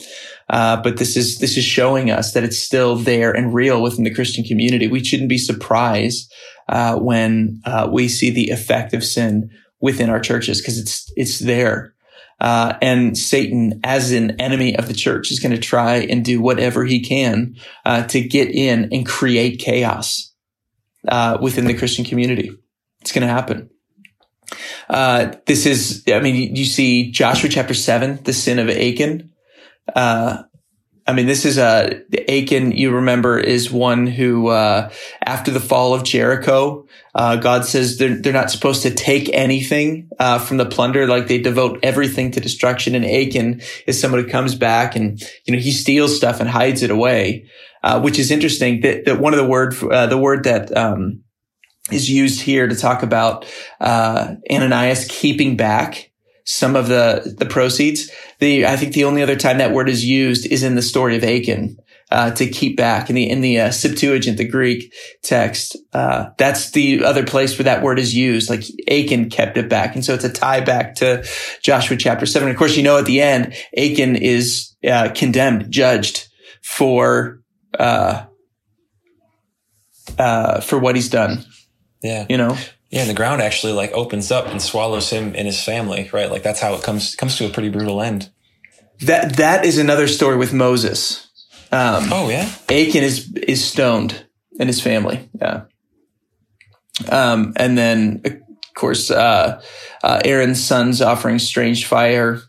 Uh, 0.50 0.82
but 0.82 0.96
this 0.96 1.16
is, 1.16 1.38
this 1.38 1.56
is 1.56 1.64
showing 1.64 2.10
us 2.10 2.32
that 2.32 2.42
it's 2.42 2.58
still 2.58 2.96
there 2.96 3.32
and 3.32 3.54
real 3.54 3.80
within 3.80 4.04
the 4.04 4.14
Christian 4.14 4.44
community. 4.44 4.88
We 4.88 5.04
shouldn't 5.04 5.28
be 5.28 5.38
surprised, 5.38 6.32
uh, 6.68 6.98
when, 6.98 7.60
uh, 7.64 7.88
we 7.90 8.08
see 8.08 8.30
the 8.30 8.50
effect 8.50 8.94
of 8.94 9.04
sin 9.04 9.50
within 9.80 10.10
our 10.10 10.20
churches 10.20 10.60
because 10.60 10.78
it's, 10.78 11.12
it's 11.16 11.38
there. 11.38 11.94
Uh, 12.40 12.76
and 12.82 13.16
Satan, 13.16 13.80
as 13.84 14.10
an 14.10 14.40
enemy 14.40 14.76
of 14.76 14.88
the 14.88 14.94
church, 14.94 15.30
is 15.30 15.40
going 15.40 15.54
to 15.54 15.60
try 15.60 15.96
and 15.96 16.24
do 16.24 16.40
whatever 16.40 16.84
he 16.84 17.00
can 17.00 17.56
uh, 17.84 18.02
to 18.08 18.20
get 18.20 18.50
in 18.50 18.88
and 18.92 19.06
create 19.06 19.60
chaos 19.60 20.32
uh, 21.08 21.38
within 21.40 21.66
the 21.66 21.74
Christian 21.74 22.04
community. 22.04 22.50
It's 23.00 23.12
going 23.12 23.26
to 23.26 23.32
happen. 23.32 23.70
Uh, 24.88 25.34
this 25.46 25.64
is, 25.64 26.02
I 26.08 26.20
mean, 26.20 26.54
you 26.56 26.64
see 26.64 27.10
Joshua 27.10 27.48
chapter 27.48 27.74
seven, 27.74 28.18
the 28.24 28.32
sin 28.32 28.58
of 28.58 28.68
Achan. 28.68 29.32
Uh, 29.94 30.42
I 31.06 31.12
mean, 31.12 31.26
this 31.26 31.44
is 31.44 31.58
a 31.58 32.02
Achan. 32.28 32.72
You 32.72 32.92
remember 32.92 33.38
is 33.38 33.70
one 33.70 34.06
who, 34.06 34.48
uh, 34.48 34.90
after 35.22 35.50
the 35.50 35.60
fall 35.60 35.92
of 35.92 36.02
Jericho, 36.02 36.86
uh, 37.14 37.36
God 37.36 37.66
says 37.66 37.98
they're 37.98 38.16
they're 38.16 38.32
not 38.32 38.50
supposed 38.50 38.82
to 38.82 38.90
take 38.90 39.28
anything 39.34 40.08
uh, 40.18 40.38
from 40.38 40.56
the 40.56 40.64
plunder. 40.64 41.06
Like 41.06 41.26
they 41.26 41.38
devote 41.38 41.78
everything 41.82 42.30
to 42.32 42.40
destruction. 42.40 42.94
And 42.94 43.04
Achan 43.04 43.60
is 43.86 44.00
someone 44.00 44.22
who 44.22 44.30
comes 44.30 44.54
back 44.54 44.96
and 44.96 45.20
you 45.44 45.54
know 45.54 45.60
he 45.60 45.72
steals 45.72 46.16
stuff 46.16 46.40
and 46.40 46.48
hides 46.48 46.82
it 46.82 46.90
away, 46.90 47.50
uh, 47.82 48.00
which 48.00 48.18
is 48.18 48.30
interesting. 48.30 48.80
That, 48.80 49.04
that 49.04 49.20
one 49.20 49.34
of 49.34 49.38
the 49.38 49.46
word 49.46 49.74
uh, 49.82 50.06
the 50.06 50.18
word 50.18 50.44
that 50.44 50.74
um, 50.74 51.22
is 51.92 52.08
used 52.08 52.40
here 52.40 52.66
to 52.66 52.74
talk 52.74 53.02
about 53.02 53.44
uh, 53.78 54.36
Ananias 54.50 55.06
keeping 55.10 55.58
back 55.58 56.12
some 56.44 56.76
of 56.76 56.88
the 56.88 57.34
the 57.38 57.46
proceeds. 57.46 58.10
The 58.44 58.66
I 58.66 58.76
think 58.76 58.92
the 58.92 59.04
only 59.04 59.22
other 59.22 59.36
time 59.36 59.56
that 59.56 59.72
word 59.72 59.88
is 59.88 60.04
used 60.04 60.44
is 60.44 60.62
in 60.62 60.74
the 60.74 60.82
story 60.82 61.16
of 61.16 61.24
Achan. 61.24 61.78
Uh, 62.10 62.30
to 62.32 62.46
keep 62.46 62.76
back 62.76 63.08
in 63.08 63.16
the 63.16 63.30
in 63.30 63.40
the 63.40 63.58
uh, 63.58 63.70
Septuagint, 63.70 64.36
the 64.36 64.46
Greek 64.46 64.92
text, 65.22 65.78
uh, 65.94 66.26
that's 66.36 66.72
the 66.72 67.02
other 67.02 67.24
place 67.24 67.58
where 67.58 67.64
that 67.64 67.82
word 67.82 67.98
is 67.98 68.14
used. 68.14 68.50
Like 68.50 68.62
Achan 68.90 69.30
kept 69.30 69.56
it 69.56 69.70
back, 69.70 69.94
and 69.94 70.04
so 70.04 70.12
it's 70.12 70.24
a 70.24 70.30
tie 70.30 70.60
back 70.60 70.96
to 70.96 71.26
Joshua 71.62 71.96
chapter 71.96 72.26
seven. 72.26 72.50
Of 72.50 72.56
course, 72.56 72.76
you 72.76 72.82
know 72.82 72.98
at 72.98 73.06
the 73.06 73.22
end, 73.22 73.54
Achan 73.78 74.16
is 74.16 74.76
uh, 74.86 75.08
condemned, 75.14 75.70
judged 75.70 76.28
for 76.62 77.40
uh, 77.78 78.26
uh, 80.18 80.60
for 80.60 80.78
what 80.78 80.96
he's 80.96 81.08
done. 81.08 81.46
Yeah, 82.02 82.26
you 82.28 82.36
know, 82.36 82.58
yeah, 82.90 83.00
and 83.00 83.10
the 83.10 83.14
ground 83.14 83.40
actually 83.40 83.72
like 83.72 83.92
opens 83.92 84.30
up 84.30 84.48
and 84.48 84.60
swallows 84.60 85.08
him 85.08 85.34
and 85.34 85.46
his 85.46 85.64
family, 85.64 86.10
right? 86.12 86.30
Like 86.30 86.42
that's 86.42 86.60
how 86.60 86.74
it 86.74 86.82
comes 86.82 87.16
comes 87.16 87.38
to 87.38 87.46
a 87.46 87.50
pretty 87.50 87.70
brutal 87.70 88.02
end. 88.02 88.30
That 89.00 89.36
that 89.36 89.64
is 89.64 89.78
another 89.78 90.06
story 90.06 90.36
with 90.36 90.52
Moses. 90.52 91.28
Um, 91.72 92.12
oh 92.12 92.28
yeah, 92.28 92.48
Achan 92.68 93.02
is 93.02 93.32
is 93.34 93.64
stoned 93.64 94.26
and 94.58 94.68
his 94.68 94.80
family. 94.80 95.28
Yeah, 95.40 95.64
um, 97.08 97.52
and 97.56 97.76
then 97.76 98.22
of 98.24 98.36
course 98.74 99.10
uh, 99.10 99.60
uh, 100.02 100.20
Aaron's 100.24 100.62
sons 100.62 101.02
offering 101.02 101.38
strange 101.38 101.86
fire 101.86 102.40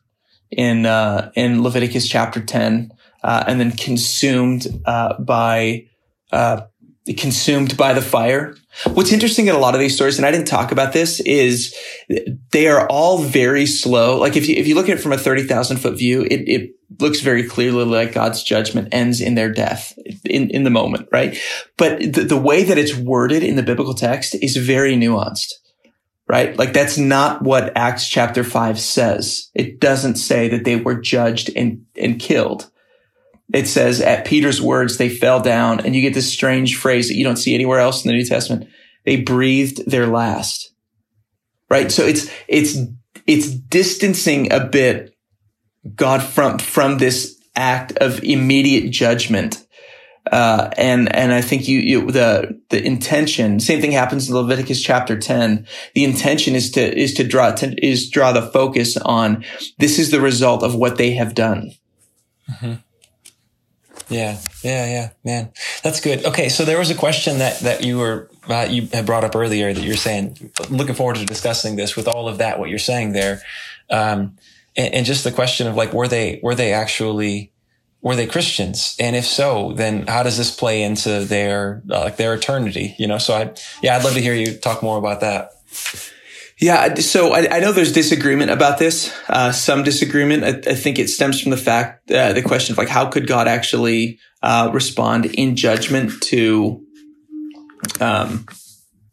in 0.51 0.85
uh, 0.85 1.31
in 1.35 1.63
Leviticus 1.63 2.07
chapter 2.07 2.41
ten, 2.41 2.91
uh, 3.23 3.43
and 3.47 3.59
then 3.59 3.71
consumed 3.71 4.67
uh, 4.85 5.19
by 5.19 5.87
uh, 6.31 6.61
consumed 7.17 7.77
by 7.77 7.93
the 7.93 8.01
fire. 8.01 8.55
What's 8.93 9.13
interesting 9.13 9.47
in 9.47 9.55
a 9.55 9.59
lot 9.59 9.73
of 9.73 9.79
these 9.79 9.95
stories, 9.95 10.17
and 10.17 10.25
I 10.25 10.31
didn't 10.31 10.47
talk 10.47 10.71
about 10.71 10.91
this, 10.91 11.19
is 11.21 11.73
they 12.51 12.67
are 12.67 12.87
all 12.87 13.19
very 13.19 13.65
slow. 13.65 14.17
Like 14.19 14.35
if 14.35 14.49
you, 14.49 14.55
if 14.55 14.67
you 14.67 14.75
look 14.75 14.89
at 14.89 14.97
it 14.97 15.01
from 15.01 15.13
a 15.13 15.17
30,000 15.17 15.77
foot 15.77 15.97
view, 15.97 16.23
it, 16.23 16.47
it 16.47 16.71
looks 16.99 17.21
very 17.21 17.43
clearly 17.43 17.85
like 17.85 18.13
God's 18.13 18.43
judgment 18.43 18.89
ends 18.91 19.21
in 19.21 19.35
their 19.35 19.51
death 19.51 19.97
in, 20.25 20.49
in 20.49 20.63
the 20.63 20.69
moment, 20.69 21.07
right? 21.11 21.37
But 21.77 21.99
the, 21.99 22.23
the 22.23 22.37
way 22.37 22.63
that 22.63 22.77
it's 22.77 22.95
worded 22.95 23.43
in 23.43 23.55
the 23.55 23.63
biblical 23.63 23.93
text 23.93 24.35
is 24.35 24.57
very 24.57 24.95
nuanced. 24.95 25.53
right? 26.27 26.57
Like 26.57 26.73
that's 26.73 26.97
not 26.97 27.41
what 27.43 27.75
Acts 27.75 28.07
chapter 28.07 28.43
five 28.43 28.79
says. 28.79 29.49
It 29.53 29.79
doesn't 29.79 30.15
say 30.15 30.47
that 30.49 30.63
they 30.65 30.75
were 30.75 30.99
judged 30.99 31.49
and, 31.55 31.85
and 31.95 32.19
killed. 32.19 32.69
It 33.53 33.67
says 33.67 34.01
at 34.01 34.25
Peter's 34.25 34.61
words, 34.61 34.97
they 34.97 35.09
fell 35.09 35.39
down 35.39 35.79
and 35.81 35.95
you 35.95 36.01
get 36.01 36.13
this 36.13 36.31
strange 36.31 36.77
phrase 36.77 37.07
that 37.07 37.15
you 37.15 37.23
don't 37.23 37.37
see 37.37 37.53
anywhere 37.53 37.79
else 37.79 38.03
in 38.03 38.09
the 38.09 38.17
New 38.17 38.25
Testament. 38.25 38.69
They 39.05 39.17
breathed 39.17 39.89
their 39.89 40.07
last, 40.07 40.73
right? 41.69 41.91
So 41.91 42.05
it's, 42.05 42.29
it's, 42.47 42.77
it's 43.27 43.49
distancing 43.49 44.51
a 44.51 44.65
bit 44.65 45.15
God 45.95 46.23
from, 46.23 46.57
from 46.57 46.97
this 46.97 47.39
act 47.55 47.95
of 47.97 48.23
immediate 48.23 48.91
judgment 48.91 49.65
uh, 50.31 50.71
and, 50.77 51.13
and 51.15 51.31
I 51.31 51.41
think 51.41 51.67
you, 51.67 51.79
you, 51.79 52.11
the, 52.11 52.59
the 52.69 52.83
intention, 52.83 53.59
same 53.59 53.79
thing 53.79 53.91
happens 53.91 54.27
in 54.27 54.35
Leviticus 54.35 54.81
chapter 54.81 55.19
10. 55.19 55.67
The 55.93 56.03
intention 56.03 56.55
is 56.55 56.71
to, 56.71 56.97
is 56.97 57.13
to 57.15 57.23
draw, 57.23 57.51
to, 57.51 57.85
is 57.85 58.09
draw 58.09 58.31
the 58.31 58.41
focus 58.41 58.97
on 58.97 59.45
this 59.77 59.99
is 59.99 60.11
the 60.11 60.21
result 60.21 60.63
of 60.63 60.73
what 60.73 60.97
they 60.97 61.11
have 61.11 61.35
done. 61.35 61.71
Mm-hmm. 62.49 62.73
Yeah, 64.09 64.39
yeah, 64.63 64.85
yeah, 64.85 65.09
man, 65.23 65.51
that's 65.83 65.99
good. 65.99 66.25
Okay, 66.25 66.49
so 66.49 66.63
there 66.63 66.77
was 66.77 66.91
a 66.91 66.95
question 66.95 67.39
that 67.39 67.59
that 67.61 67.83
you 67.83 67.97
were 67.97 68.29
uh, 68.47 68.67
you 68.69 68.87
had 68.93 69.05
brought 69.05 69.23
up 69.23 69.35
earlier 69.35 69.73
that 69.73 69.81
you're 69.81 69.95
saying. 69.95 70.51
Looking 70.69 70.95
forward 70.95 71.15
to 71.15 71.25
discussing 71.25 71.75
this 71.75 71.95
with 71.95 72.07
all 72.07 72.27
of 72.27 72.37
that 72.37 72.59
what 72.59 72.69
you're 72.69 72.77
saying 72.77 73.13
there, 73.13 73.41
um, 73.89 74.37
and, 74.75 74.93
and 74.93 75.05
just 75.05 75.23
the 75.23 75.31
question 75.31 75.67
of 75.67 75.75
like 75.75 75.91
were 75.93 76.07
they 76.07 76.39
were 76.43 76.55
they 76.55 76.71
actually 76.73 77.51
were 78.05 78.15
they 78.15 78.27
Christians? 78.27 78.95
And 78.99 79.15
if 79.15 79.25
so, 79.25 79.73
then 79.73 80.05
how 80.05 80.21
does 80.21 80.37
this 80.37 80.55
play 80.55 80.83
into 80.83 81.25
their 81.25 81.81
uh, 81.89 82.01
like 82.01 82.17
their 82.17 82.35
eternity? 82.35 82.95
You 82.99 83.07
know, 83.07 83.17
so 83.17 83.33
I 83.33 83.53
yeah, 83.81 83.97
I'd 83.97 84.03
love 84.03 84.13
to 84.13 84.21
hear 84.21 84.35
you 84.35 84.55
talk 84.55 84.83
more 84.83 84.99
about 84.99 85.21
that. 85.21 85.49
Yeah, 86.59 86.95
so 86.95 87.33
I, 87.33 87.57
I 87.57 87.59
know 87.59 87.73
there's 87.73 87.91
disagreement 87.91 88.49
about 88.49 88.79
this. 88.79 89.13
Uh, 89.27 89.51
some 89.51 89.83
disagreement. 89.83 90.43
I, 90.43 90.71
I, 90.71 90.75
think 90.75 90.99
it 90.99 91.09
stems 91.09 91.41
from 91.41 91.51
the 91.51 91.57
fact 91.57 92.09
uh, 92.09 92.31
the 92.31 92.41
question 92.41 92.73
of 92.73 92.77
like 92.77 92.87
how 92.87 93.07
could 93.07 93.27
God 93.27 93.49
actually 93.49 94.19
uh, 94.41 94.69
respond 94.73 95.25
in 95.25 95.57
judgment 95.57 96.23
to 96.23 96.81
um, 97.99 98.45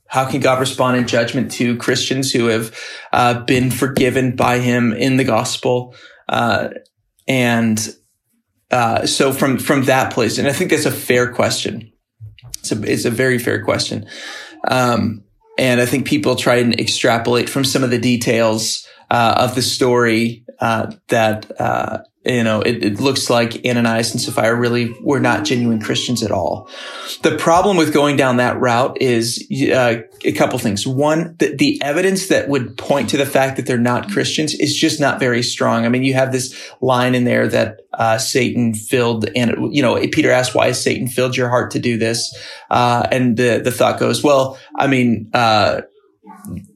how 0.07 0.31
can 0.31 0.41
God 0.41 0.61
respond 0.61 0.99
in 0.99 1.09
judgment 1.09 1.51
to 1.53 1.77
Christians 1.79 2.31
who 2.31 2.47
have 2.47 2.79
uh, 3.13 3.41
been 3.45 3.71
forgiven 3.71 4.37
by 4.37 4.59
Him 4.59 4.93
in 4.93 5.17
the 5.17 5.25
gospel? 5.25 5.97
Uh, 6.29 6.69
and 7.27 7.97
uh, 8.71 9.07
so 9.07 9.33
from 9.33 9.59
from 9.59 9.85
that 9.85 10.13
place, 10.13 10.39
and 10.39 10.47
I 10.47 10.53
think 10.53 10.71
that's 10.71 10.87
a 10.87 10.93
fair 10.93 11.33
question. 11.33 11.93
It's 12.59 12.71
a 12.71 12.83
it's 12.83 13.05
a 13.05 13.11
very 13.11 13.39
fair 13.39 13.65
question, 13.65 14.07
um, 14.69 15.25
and 15.59 15.81
I 15.81 15.87
think 15.87 16.07
people 16.07 16.37
try 16.37 16.57
and 16.57 16.79
extrapolate 16.79 17.49
from 17.49 17.65
some 17.65 17.83
of 17.83 17.91
the 17.91 17.99
details 17.99 18.87
uh, 19.11 19.35
of 19.39 19.55
the 19.55 19.63
story 19.63 20.45
uh, 20.63 20.93
that 21.09 21.51
uh, 21.61 21.99
you 22.25 22.45
know, 22.45 22.61
it, 22.61 22.85
it, 22.85 23.01
looks 23.01 23.29
like 23.29 23.67
Ananias 23.67 24.13
and 24.13 24.21
Sapphira 24.21 24.55
really 24.55 24.95
were 25.01 25.19
not 25.19 25.45
genuine 25.45 25.81
Christians 25.81 26.23
at 26.23 26.31
all. 26.31 26.71
The 27.23 27.37
problem 27.37 27.77
with 27.77 27.93
going 27.93 28.17
down 28.17 28.37
that 28.37 28.61
route 28.61 28.97
is 29.03 29.45
uh, 29.75 30.03
a 30.25 30.33
couple 30.33 30.57
things. 30.61 30.87
One, 30.87 31.35
the, 31.41 31.57
the 31.57 31.83
evidence 31.83 32.29
that 32.29 32.49
would 32.49 32.79
point 32.79 33.11
to 33.11 33.17
the 33.17 33.27
fact 33.27 33.57
that 33.57 33.67
they're 33.67 33.77
not 33.77 34.09
Christians 34.09 34.55
is 34.55 34.77
just 34.77 35.01
not 35.01 35.19
very 35.19 35.43
strong. 35.43 35.85
I 35.85 35.89
mean, 35.89 36.05
you 36.05 36.15
have 36.15 36.31
this 36.31 36.57
line 36.81 37.17
in 37.17 37.25
there 37.25 37.49
that 37.49 37.81
uh, 37.93 38.19
Satan 38.19 38.73
filled, 38.75 39.29
and 39.35 39.75
you 39.75 39.83
know, 39.83 39.99
Peter 40.13 40.31
asked, 40.31 40.55
"Why 40.55 40.71
Satan 40.71 41.09
filled 41.09 41.37
your 41.37 41.49
heart 41.49 41.73
to 41.73 41.81
do 41.81 41.99
this?" 41.99 42.33
Uh, 42.71 43.05
and 43.11 43.37
the 43.37 43.61
the 43.65 43.73
thought 43.73 43.99
goes, 43.99 44.23
"Well, 44.23 44.59
I 44.77 44.87
mean." 44.87 45.29
Uh, 45.35 45.83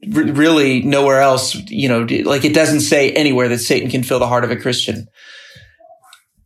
really 0.07 0.81
nowhere 0.83 1.21
else, 1.21 1.55
you 1.55 1.89
know, 1.89 2.07
like 2.25 2.45
it 2.45 2.53
doesn't 2.53 2.81
say 2.81 3.11
anywhere 3.11 3.49
that 3.49 3.59
Satan 3.59 3.89
can 3.89 4.03
fill 4.03 4.19
the 4.19 4.27
heart 4.27 4.43
of 4.43 4.51
a 4.51 4.55
Christian. 4.55 5.07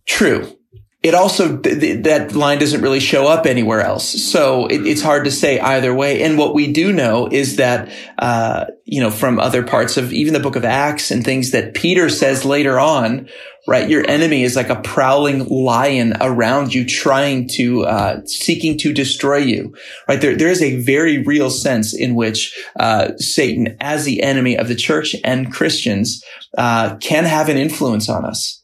True. 0.05 0.57
It 1.03 1.15
also, 1.15 1.57
th- 1.57 2.03
that 2.03 2.33
line 2.33 2.59
doesn't 2.59 2.81
really 2.81 2.99
show 2.99 3.25
up 3.25 3.47
anywhere 3.47 3.81
else. 3.81 4.07
So 4.31 4.67
it, 4.67 4.85
it's 4.85 5.01
hard 5.01 5.25
to 5.25 5.31
say 5.31 5.59
either 5.59 5.95
way. 5.95 6.21
And 6.21 6.37
what 6.37 6.53
we 6.53 6.71
do 6.71 6.93
know 6.93 7.27
is 7.27 7.55
that, 7.55 7.91
uh, 8.19 8.65
you 8.85 9.01
know, 9.01 9.09
from 9.09 9.39
other 9.39 9.63
parts 9.63 9.97
of 9.97 10.13
even 10.13 10.33
the 10.33 10.39
book 10.39 10.55
of 10.55 10.63
Acts 10.63 11.09
and 11.09 11.25
things 11.25 11.51
that 11.51 11.73
Peter 11.73 12.07
says 12.07 12.45
later 12.45 12.79
on, 12.79 13.29
right? 13.67 13.89
Your 13.89 14.07
enemy 14.09 14.43
is 14.43 14.55
like 14.55 14.69
a 14.69 14.81
prowling 14.81 15.45
lion 15.47 16.13
around 16.19 16.73
you 16.73 16.85
trying 16.85 17.47
to, 17.49 17.85
uh, 17.85 18.25
seeking 18.25 18.77
to 18.79 18.93
destroy 18.93 19.37
you, 19.37 19.73
right? 20.07 20.19
There, 20.19 20.35
there 20.35 20.49
is 20.49 20.61
a 20.61 20.81
very 20.81 21.19
real 21.19 21.49
sense 21.49 21.93
in 21.93 22.15
which, 22.15 22.57
uh, 22.79 23.15
Satan 23.17 23.77
as 23.79 24.03
the 24.05 24.23
enemy 24.23 24.57
of 24.57 24.67
the 24.67 24.75
church 24.75 25.15
and 25.23 25.51
Christians, 25.51 26.23
uh, 26.57 26.95
can 26.97 27.25
have 27.25 27.49
an 27.49 27.57
influence 27.57 28.09
on 28.09 28.25
us. 28.25 28.63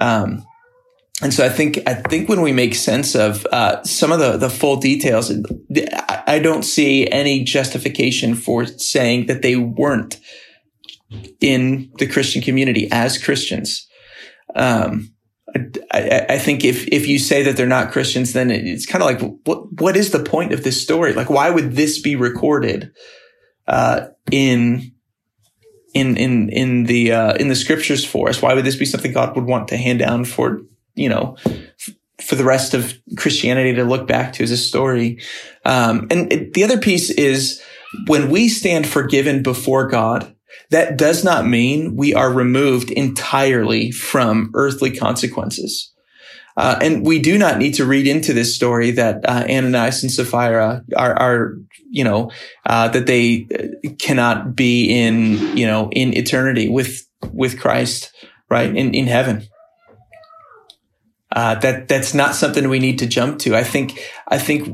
Um, 0.00 0.44
and 1.22 1.34
so 1.34 1.44
I 1.44 1.50
think 1.50 1.80
I 1.86 1.94
think 1.94 2.28
when 2.28 2.40
we 2.40 2.52
make 2.52 2.74
sense 2.74 3.14
of 3.14 3.46
uh, 3.52 3.82
some 3.82 4.10
of 4.10 4.20
the 4.20 4.38
the 4.38 4.48
full 4.48 4.76
details, 4.76 5.30
I 6.26 6.38
don't 6.38 6.62
see 6.62 7.10
any 7.10 7.44
justification 7.44 8.34
for 8.34 8.64
saying 8.64 9.26
that 9.26 9.42
they 9.42 9.56
weren't 9.56 10.18
in 11.40 11.90
the 11.98 12.06
Christian 12.06 12.40
community 12.40 12.88
as 12.90 13.22
Christians. 13.22 13.86
Um, 14.54 15.12
I, 15.92 16.26
I, 16.28 16.38
think 16.38 16.64
if 16.64 16.86
if 16.88 17.08
you 17.08 17.18
say 17.18 17.42
that 17.42 17.56
they're 17.56 17.66
not 17.66 17.90
Christians, 17.90 18.32
then 18.32 18.50
it's 18.50 18.86
kind 18.86 19.02
of 19.02 19.06
like 19.06 19.40
what 19.44 19.72
what 19.80 19.96
is 19.96 20.10
the 20.10 20.22
point 20.22 20.52
of 20.52 20.62
this 20.62 20.80
story? 20.80 21.12
Like, 21.12 21.28
why 21.28 21.50
would 21.50 21.72
this 21.72 22.00
be 22.00 22.14
recorded 22.14 22.92
uh, 23.66 24.08
in 24.30 24.92
in 25.92 26.16
in 26.16 26.48
in 26.50 26.84
the 26.84 27.12
uh, 27.12 27.34
in 27.34 27.48
the 27.48 27.56
scriptures 27.56 28.04
for 28.04 28.28
us? 28.28 28.40
Why 28.40 28.54
would 28.54 28.64
this 28.64 28.76
be 28.76 28.84
something 28.84 29.12
God 29.12 29.34
would 29.34 29.46
want 29.46 29.68
to 29.68 29.76
hand 29.76 29.98
down 29.98 30.24
for 30.24 30.60
you 30.94 31.08
know, 31.08 31.36
for 32.20 32.34
the 32.34 32.44
rest 32.44 32.74
of 32.74 32.94
Christianity 33.16 33.74
to 33.74 33.84
look 33.84 34.06
back 34.06 34.34
to 34.34 34.44
as 34.44 34.50
a 34.50 34.56
story. 34.56 35.20
Um, 35.64 36.06
and 36.10 36.32
it, 36.32 36.52
the 36.52 36.64
other 36.64 36.78
piece 36.78 37.10
is 37.10 37.62
when 38.06 38.30
we 38.30 38.48
stand 38.48 38.86
forgiven 38.86 39.42
before 39.42 39.88
God, 39.88 40.34
that 40.70 40.96
does 40.96 41.24
not 41.24 41.46
mean 41.46 41.96
we 41.96 42.14
are 42.14 42.32
removed 42.32 42.90
entirely 42.90 43.90
from 43.90 44.50
earthly 44.54 44.96
consequences. 44.96 45.92
Uh, 46.56 46.78
and 46.82 47.06
we 47.06 47.18
do 47.18 47.38
not 47.38 47.58
need 47.58 47.74
to 47.74 47.86
read 47.86 48.06
into 48.06 48.32
this 48.32 48.54
story 48.54 48.90
that 48.90 49.24
uh, 49.28 49.44
Ananias 49.48 50.02
and 50.02 50.12
Sapphira 50.12 50.82
are, 50.96 51.18
are 51.18 51.56
you 51.90 52.04
know, 52.04 52.30
uh, 52.66 52.88
that 52.88 53.06
they 53.06 53.46
cannot 53.98 54.54
be 54.54 54.90
in, 54.90 55.56
you 55.56 55.66
know, 55.66 55.88
in 55.92 56.16
eternity 56.16 56.68
with 56.68 57.06
with 57.32 57.58
Christ, 57.58 58.12
right 58.48 58.74
in 58.74 58.94
in 58.94 59.06
heaven 59.06 59.48
uh, 61.32 61.54
that 61.56 61.88
that's 61.88 62.14
not 62.14 62.34
something 62.34 62.68
we 62.68 62.78
need 62.78 62.98
to 62.98 63.06
jump 63.06 63.38
to. 63.40 63.56
I 63.56 63.62
think 63.62 64.00
I 64.28 64.38
think 64.38 64.68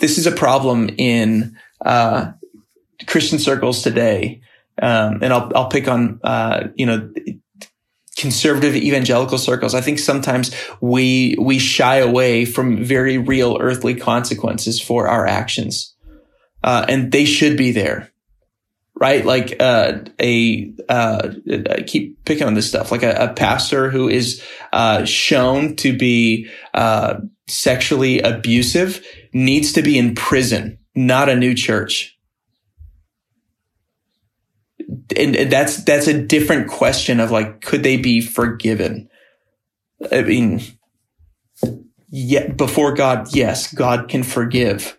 this 0.00 0.18
is 0.18 0.26
a 0.26 0.32
problem 0.32 0.90
in 0.98 1.56
uh, 1.84 2.32
Christian 3.06 3.38
circles 3.38 3.82
today, 3.82 4.42
um, 4.80 5.18
and 5.22 5.32
I'll 5.32 5.50
I'll 5.54 5.68
pick 5.68 5.88
on 5.88 6.20
uh, 6.22 6.68
you 6.74 6.86
know 6.86 7.10
conservative 8.16 8.76
evangelical 8.76 9.38
circles. 9.38 9.74
I 9.74 9.80
think 9.80 9.98
sometimes 9.98 10.54
we 10.80 11.36
we 11.38 11.58
shy 11.58 11.96
away 11.96 12.44
from 12.44 12.84
very 12.84 13.18
real 13.18 13.58
earthly 13.60 13.94
consequences 13.94 14.80
for 14.80 15.08
our 15.08 15.26
actions, 15.26 15.94
uh, 16.62 16.86
and 16.88 17.12
they 17.12 17.24
should 17.24 17.56
be 17.56 17.72
there 17.72 18.12
right? 19.02 19.24
Like 19.24 19.56
uh, 19.58 19.98
a 20.20 20.72
uh, 20.88 21.30
I 21.70 21.82
keep 21.82 22.24
picking 22.24 22.46
on 22.46 22.54
this 22.54 22.68
stuff, 22.68 22.92
like 22.92 23.02
a, 23.02 23.30
a 23.30 23.34
pastor 23.34 23.90
who 23.90 24.08
is 24.08 24.40
uh, 24.72 25.04
shown 25.04 25.74
to 25.76 25.96
be 25.96 26.48
uh, 26.72 27.14
sexually 27.48 28.20
abusive 28.20 29.04
needs 29.32 29.72
to 29.72 29.82
be 29.82 29.98
in 29.98 30.14
prison, 30.14 30.78
not 30.94 31.28
a 31.28 31.34
new 31.34 31.52
church. 31.52 32.16
And, 35.16 35.36
and 35.36 35.52
that's 35.52 35.84
that's 35.84 36.06
a 36.06 36.22
different 36.22 36.70
question 36.70 37.20
of 37.20 37.30
like, 37.30 37.60
could 37.60 37.82
they 37.82 37.96
be 37.96 38.20
forgiven? 38.20 39.08
I 40.10 40.22
mean, 40.22 40.62
yet 42.08 42.56
before 42.56 42.94
God, 42.94 43.34
yes, 43.34 43.72
God 43.72 44.08
can 44.08 44.22
forgive. 44.22 44.98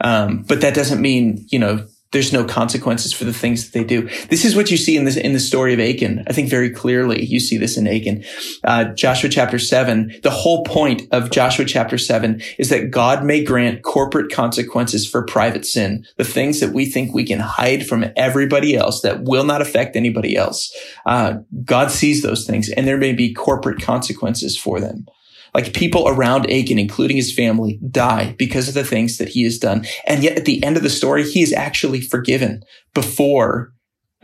Um, 0.00 0.42
but 0.42 0.60
that 0.60 0.74
doesn't 0.74 1.00
mean, 1.00 1.46
you 1.50 1.58
know, 1.58 1.86
there's 2.12 2.32
no 2.32 2.44
consequences 2.44 3.12
for 3.12 3.24
the 3.24 3.32
things 3.32 3.64
that 3.64 3.78
they 3.78 3.84
do. 3.84 4.08
This 4.28 4.44
is 4.44 4.56
what 4.56 4.70
you 4.70 4.76
see 4.76 4.96
in 4.96 5.04
this 5.04 5.16
in 5.16 5.34
the 5.34 5.40
story 5.40 5.74
of 5.74 5.80
Achan. 5.80 6.24
I 6.26 6.32
think 6.32 6.48
very 6.48 6.70
clearly 6.70 7.24
you 7.24 7.38
see 7.38 7.58
this 7.58 7.76
in 7.76 7.86
Achan. 7.86 8.24
Uh, 8.64 8.84
Joshua 8.84 9.28
chapter 9.28 9.58
seven. 9.58 10.12
The 10.22 10.30
whole 10.30 10.64
point 10.64 11.02
of 11.12 11.30
Joshua 11.30 11.66
chapter 11.66 11.98
seven 11.98 12.40
is 12.58 12.70
that 12.70 12.90
God 12.90 13.24
may 13.24 13.44
grant 13.44 13.82
corporate 13.82 14.32
consequences 14.32 15.08
for 15.08 15.24
private 15.24 15.66
sin, 15.66 16.06
the 16.16 16.24
things 16.24 16.60
that 16.60 16.72
we 16.72 16.86
think 16.86 17.12
we 17.12 17.24
can 17.24 17.40
hide 17.40 17.86
from 17.86 18.06
everybody 18.16 18.74
else 18.74 19.02
that 19.02 19.24
will 19.24 19.44
not 19.44 19.60
affect 19.60 19.94
anybody 19.94 20.34
else. 20.34 20.74
Uh, 21.04 21.38
God 21.64 21.90
sees 21.90 22.22
those 22.22 22.46
things, 22.46 22.70
and 22.70 22.86
there 22.86 22.96
may 22.96 23.12
be 23.12 23.34
corporate 23.34 23.82
consequences 23.82 24.56
for 24.56 24.80
them. 24.80 25.06
Like 25.54 25.72
people 25.72 26.08
around 26.08 26.50
Achan, 26.50 26.78
including 26.78 27.16
his 27.16 27.32
family, 27.32 27.80
die 27.90 28.34
because 28.38 28.68
of 28.68 28.74
the 28.74 28.84
things 28.84 29.18
that 29.18 29.28
he 29.28 29.44
has 29.44 29.58
done. 29.58 29.86
And 30.06 30.22
yet 30.22 30.36
at 30.36 30.44
the 30.44 30.62
end 30.62 30.76
of 30.76 30.82
the 30.82 30.90
story, 30.90 31.28
he 31.28 31.42
is 31.42 31.52
actually 31.52 32.00
forgiven 32.00 32.62
before 32.94 33.72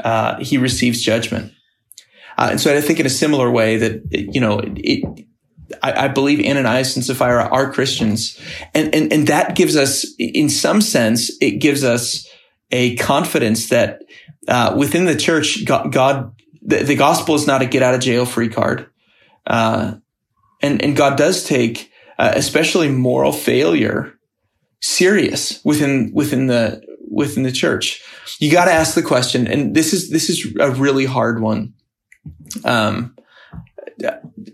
uh, 0.02 0.38
he 0.38 0.58
receives 0.58 1.02
judgment. 1.02 1.52
Uh, 2.36 2.48
and 2.50 2.60
so 2.60 2.74
I 2.74 2.80
think 2.80 3.00
in 3.00 3.06
a 3.06 3.10
similar 3.10 3.50
way 3.50 3.76
that, 3.76 4.02
you 4.10 4.40
know, 4.40 4.60
it, 4.64 5.04
I, 5.82 6.06
I, 6.06 6.08
believe 6.08 6.44
Ananias 6.44 6.96
and 6.96 7.04
Sapphira 7.04 7.48
are 7.48 7.72
Christians. 7.72 8.38
And, 8.74 8.94
and, 8.94 9.12
and 9.12 9.26
that 9.28 9.54
gives 9.54 9.76
us, 9.76 10.04
in 10.18 10.48
some 10.48 10.80
sense, 10.80 11.30
it 11.40 11.60
gives 11.60 11.84
us 11.84 12.28
a 12.70 12.96
confidence 12.96 13.68
that, 13.68 14.00
uh, 14.48 14.74
within 14.76 15.06
the 15.06 15.16
church, 15.16 15.64
God, 15.64 15.92
God 15.92 16.34
the, 16.64 16.78
the, 16.82 16.96
gospel 16.96 17.34
is 17.34 17.46
not 17.46 17.62
a 17.62 17.66
get 17.66 17.82
out 17.82 17.94
of 17.94 18.00
jail 18.00 18.26
free 18.26 18.48
card. 18.48 18.90
Uh, 19.46 19.94
and, 20.64 20.82
and 20.82 20.96
God 20.96 21.18
does 21.18 21.44
take, 21.44 21.92
uh, 22.18 22.32
especially 22.34 22.88
moral 22.88 23.32
failure 23.32 24.18
serious 24.80 25.62
within, 25.62 26.10
within 26.14 26.46
the, 26.46 26.82
within 27.10 27.42
the 27.42 27.52
church. 27.52 28.02
You 28.38 28.50
got 28.50 28.64
to 28.64 28.72
ask 28.72 28.94
the 28.94 29.02
question. 29.02 29.46
And 29.46 29.74
this 29.74 29.92
is, 29.92 30.10
this 30.10 30.30
is 30.30 30.56
a 30.58 30.70
really 30.70 31.04
hard 31.04 31.40
one. 31.42 31.74
Um, 32.64 33.14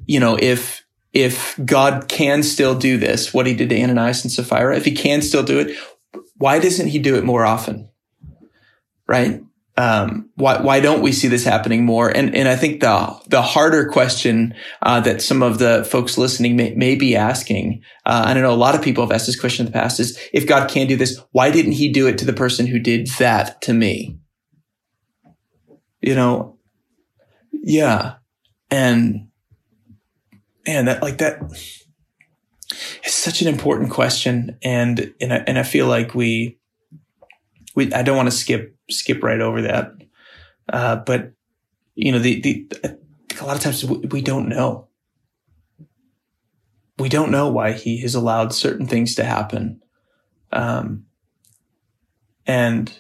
you 0.07 0.19
know, 0.19 0.37
if, 0.41 0.85
if 1.13 1.59
God 1.65 2.09
can 2.09 2.43
still 2.43 2.77
do 2.77 2.99
this, 2.99 3.33
what 3.33 3.47
he 3.47 3.55
did 3.55 3.69
to 3.69 3.81
Ananias 3.81 4.25
and 4.25 4.33
Sapphira, 4.33 4.77
if 4.77 4.85
he 4.85 4.93
can 4.93 5.23
still 5.23 5.45
do 5.45 5.61
it, 5.61 5.77
why 6.39 6.59
doesn't 6.59 6.89
he 6.89 6.99
do 6.99 7.17
it 7.17 7.25
more 7.25 7.45
often? 7.45 7.89
Right? 9.07 9.43
Um, 9.81 10.29
why 10.35 10.61
why 10.61 10.81
don't 10.81 11.01
we 11.01 11.11
see 11.11 11.27
this 11.27 11.43
happening 11.43 11.87
more? 11.87 12.11
And 12.15 12.35
and 12.35 12.47
I 12.47 12.55
think 12.55 12.83
the 12.83 13.19
the 13.29 13.41
harder 13.41 13.89
question 13.89 14.55
uh, 14.83 15.01
that 15.01 15.23
some 15.23 15.43
of 15.43 15.59
the 15.59 15.89
folks 15.91 16.19
listening 16.19 16.55
may, 16.55 16.75
may 16.75 16.97
be 16.97 17.17
asking, 17.17 17.81
uh, 18.05 18.25
and 18.27 18.31
I 18.31 18.35
don't 18.35 18.43
know, 18.43 18.53
a 18.53 18.57
lot 18.57 18.75
of 18.75 18.83
people 18.83 19.03
have 19.03 19.11
asked 19.11 19.25
this 19.25 19.41
question 19.41 19.65
in 19.65 19.73
the 19.73 19.79
past: 19.79 19.99
is 19.99 20.19
if 20.35 20.47
God 20.47 20.69
can 20.69 20.87
do 20.87 20.97
this, 20.97 21.19
why 21.33 21.51
didn't 21.51 21.73
He 21.73 21.91
do 21.91 22.07
it 22.09 22.19
to 22.19 22.27
the 22.27 22.35
person 22.35 22.67
who 22.67 22.79
did 22.79 23.07
that 23.19 23.63
to 23.63 23.73
me? 23.73 24.19
You 26.03 26.15
know, 26.15 26.59
yeah, 27.51 28.17
and 28.71 29.29
and 30.67 30.89
that 30.89 31.01
like 31.01 31.17
that 31.19 31.41
it's 33.03 33.15
such 33.15 33.41
an 33.41 33.49
important 33.49 33.91
question 33.91 34.59
and 34.63 35.15
and 35.23 35.33
I, 35.33 35.37
and 35.47 35.59
I 35.59 35.63
feel 35.63 35.87
like 35.87 36.15
we 36.15 36.60
we 37.75 37.93
I 37.93 38.03
don't 38.03 38.17
want 38.17 38.31
to 38.31 38.37
skip 38.37 38.77
skip 38.91 39.23
right 39.23 39.41
over 39.41 39.63
that. 39.63 39.93
Uh, 40.73 40.97
but 40.97 41.33
you 41.95 42.13
know 42.13 42.19
the 42.19 42.41
the 42.41 42.99
a 43.41 43.45
lot 43.45 43.57
of 43.57 43.63
times 43.63 43.85
we, 43.85 44.21
don't 44.21 44.49
know. 44.49 44.89
We 46.99 47.09
don't 47.09 47.31
know 47.31 47.51
why 47.51 47.73
he 47.73 48.01
has 48.03 48.15
allowed 48.15 48.53
certain 48.53 48.87
things 48.87 49.15
to 49.15 49.25
happen. 49.25 49.81
Um 50.53 51.07
and 52.47 52.93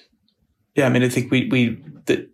yeah 0.76 0.86
i 0.86 0.88
mean 0.90 1.02
i 1.02 1.08
think 1.08 1.30
we 1.30 1.48
we 1.48 1.82
that 2.04 2.30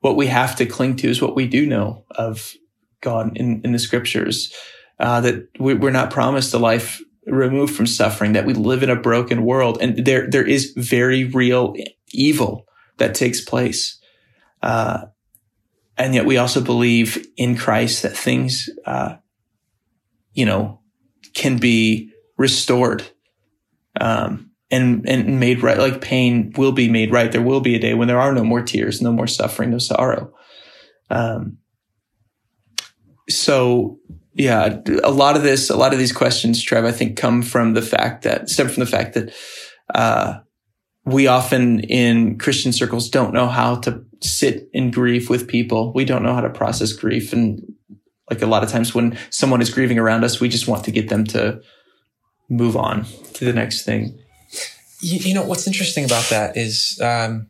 what 0.00 0.16
we 0.16 0.26
have 0.26 0.54
to 0.56 0.66
cling 0.66 0.96
to 0.96 1.08
is 1.08 1.22
what 1.22 1.34
we 1.34 1.46
do 1.46 1.66
know 1.66 2.04
of 2.10 2.54
God 3.00 3.36
in, 3.36 3.60
in 3.62 3.72
the 3.72 3.78
scriptures, 3.78 4.54
uh, 4.98 5.20
that 5.20 5.48
we, 5.58 5.74
we're 5.74 5.90
not 5.90 6.10
promised 6.10 6.52
a 6.54 6.58
life 6.58 7.02
removed 7.26 7.74
from 7.74 7.86
suffering, 7.86 8.32
that 8.32 8.46
we 8.46 8.54
live 8.54 8.82
in 8.82 8.90
a 8.90 8.96
broken 8.96 9.44
world. 9.44 9.78
And 9.80 10.04
there, 10.04 10.28
there 10.28 10.46
is 10.46 10.72
very 10.76 11.24
real 11.24 11.74
evil 12.12 12.66
that 12.98 13.14
takes 13.14 13.40
place. 13.40 13.98
Uh, 14.62 15.06
and 15.96 16.14
yet 16.14 16.26
we 16.26 16.38
also 16.38 16.60
believe 16.60 17.26
in 17.36 17.56
Christ 17.56 18.02
that 18.02 18.16
things, 18.16 18.68
uh, 18.86 19.16
you 20.32 20.46
know, 20.46 20.80
can 21.34 21.58
be 21.58 22.12
restored, 22.36 23.04
um, 24.00 24.50
and, 24.70 25.06
and 25.08 25.40
made 25.40 25.62
right. 25.62 25.78
Like 25.78 26.00
pain 26.00 26.52
will 26.56 26.72
be 26.72 26.88
made 26.88 27.12
right. 27.12 27.30
There 27.30 27.42
will 27.42 27.60
be 27.60 27.74
a 27.74 27.80
day 27.80 27.94
when 27.94 28.08
there 28.08 28.20
are 28.20 28.32
no 28.32 28.44
more 28.44 28.62
tears, 28.62 29.02
no 29.02 29.12
more 29.12 29.26
suffering, 29.26 29.70
no 29.70 29.78
sorrow. 29.78 30.32
Um, 31.10 31.58
so 33.28 33.98
yeah, 34.34 34.80
a 35.02 35.10
lot 35.10 35.36
of 35.36 35.42
this, 35.42 35.70
a 35.70 35.76
lot 35.76 35.92
of 35.92 35.98
these 35.98 36.12
questions, 36.12 36.62
Trev, 36.62 36.84
I 36.84 36.92
think 36.92 37.16
come 37.16 37.42
from 37.42 37.74
the 37.74 37.82
fact 37.82 38.22
that 38.22 38.48
stem 38.48 38.68
from 38.68 38.80
the 38.80 38.90
fact 38.90 39.14
that, 39.14 39.34
uh, 39.94 40.40
we 41.04 41.26
often 41.26 41.80
in 41.80 42.38
Christian 42.38 42.72
circles 42.72 43.08
don't 43.08 43.32
know 43.32 43.48
how 43.48 43.76
to 43.76 44.04
sit 44.22 44.68
in 44.72 44.90
grief 44.90 45.30
with 45.30 45.48
people. 45.48 45.92
We 45.94 46.04
don't 46.04 46.22
know 46.22 46.34
how 46.34 46.42
to 46.42 46.50
process 46.50 46.92
grief. 46.92 47.32
And 47.32 47.60
like 48.30 48.42
a 48.42 48.46
lot 48.46 48.62
of 48.62 48.70
times 48.70 48.94
when 48.94 49.18
someone 49.30 49.62
is 49.62 49.70
grieving 49.70 49.98
around 49.98 50.24
us, 50.24 50.40
we 50.40 50.48
just 50.48 50.68
want 50.68 50.84
to 50.84 50.90
get 50.90 51.08
them 51.08 51.24
to 51.28 51.60
move 52.48 52.76
on 52.76 53.06
to 53.34 53.44
the 53.44 53.52
next 53.52 53.84
thing. 53.84 54.18
You, 55.00 55.18
you 55.20 55.34
know, 55.34 55.44
what's 55.44 55.66
interesting 55.66 56.04
about 56.04 56.28
that 56.30 56.56
is, 56.56 57.00
um, 57.02 57.48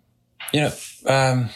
you 0.53 0.61
know, 0.61 0.73
um, 1.07 1.51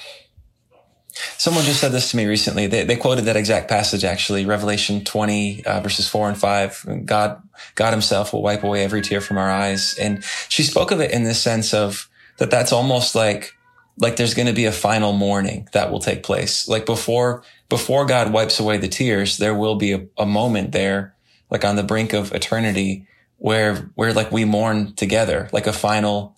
Someone 1.38 1.64
just 1.64 1.80
said 1.80 1.92
this 1.92 2.10
to 2.10 2.16
me 2.16 2.26
recently. 2.26 2.66
They, 2.66 2.84
they 2.84 2.96
quoted 2.96 3.26
that 3.26 3.36
exact 3.36 3.68
passage, 3.68 4.04
actually, 4.04 4.46
Revelation 4.46 5.04
20, 5.04 5.64
uh, 5.64 5.80
verses 5.80 6.08
4 6.08 6.30
and 6.30 6.38
5. 6.38 7.04
God, 7.04 7.42
God 7.76 7.92
himself 7.92 8.32
will 8.32 8.42
wipe 8.42 8.64
away 8.64 8.82
every 8.82 9.00
tear 9.00 9.20
from 9.20 9.38
our 9.38 9.50
eyes. 9.50 9.94
And 9.98 10.24
she 10.48 10.62
spoke 10.64 10.90
of 10.90 11.00
it 11.00 11.12
in 11.12 11.24
the 11.24 11.34
sense 11.34 11.72
of 11.72 12.08
that 12.38 12.50
that's 12.50 12.72
almost 12.72 13.14
like, 13.14 13.54
like 13.98 14.16
there's 14.16 14.34
going 14.34 14.48
to 14.48 14.52
be 14.52 14.64
a 14.64 14.72
final 14.72 15.12
mourning 15.12 15.68
that 15.72 15.92
will 15.92 16.00
take 16.00 16.24
place. 16.24 16.66
Like 16.66 16.84
before, 16.84 17.44
before 17.68 18.06
God 18.06 18.32
wipes 18.32 18.58
away 18.58 18.78
the 18.78 18.88
tears, 18.88 19.38
there 19.38 19.54
will 19.54 19.76
be 19.76 19.92
a, 19.92 20.06
a 20.18 20.26
moment 20.26 20.72
there, 20.72 21.14
like 21.48 21.64
on 21.64 21.76
the 21.76 21.84
brink 21.84 22.12
of 22.12 22.34
eternity 22.34 23.06
where, 23.38 23.90
where 23.94 24.12
like 24.12 24.32
we 24.32 24.44
mourn 24.44 24.94
together, 24.94 25.48
like 25.52 25.68
a 25.68 25.72
final, 25.72 26.36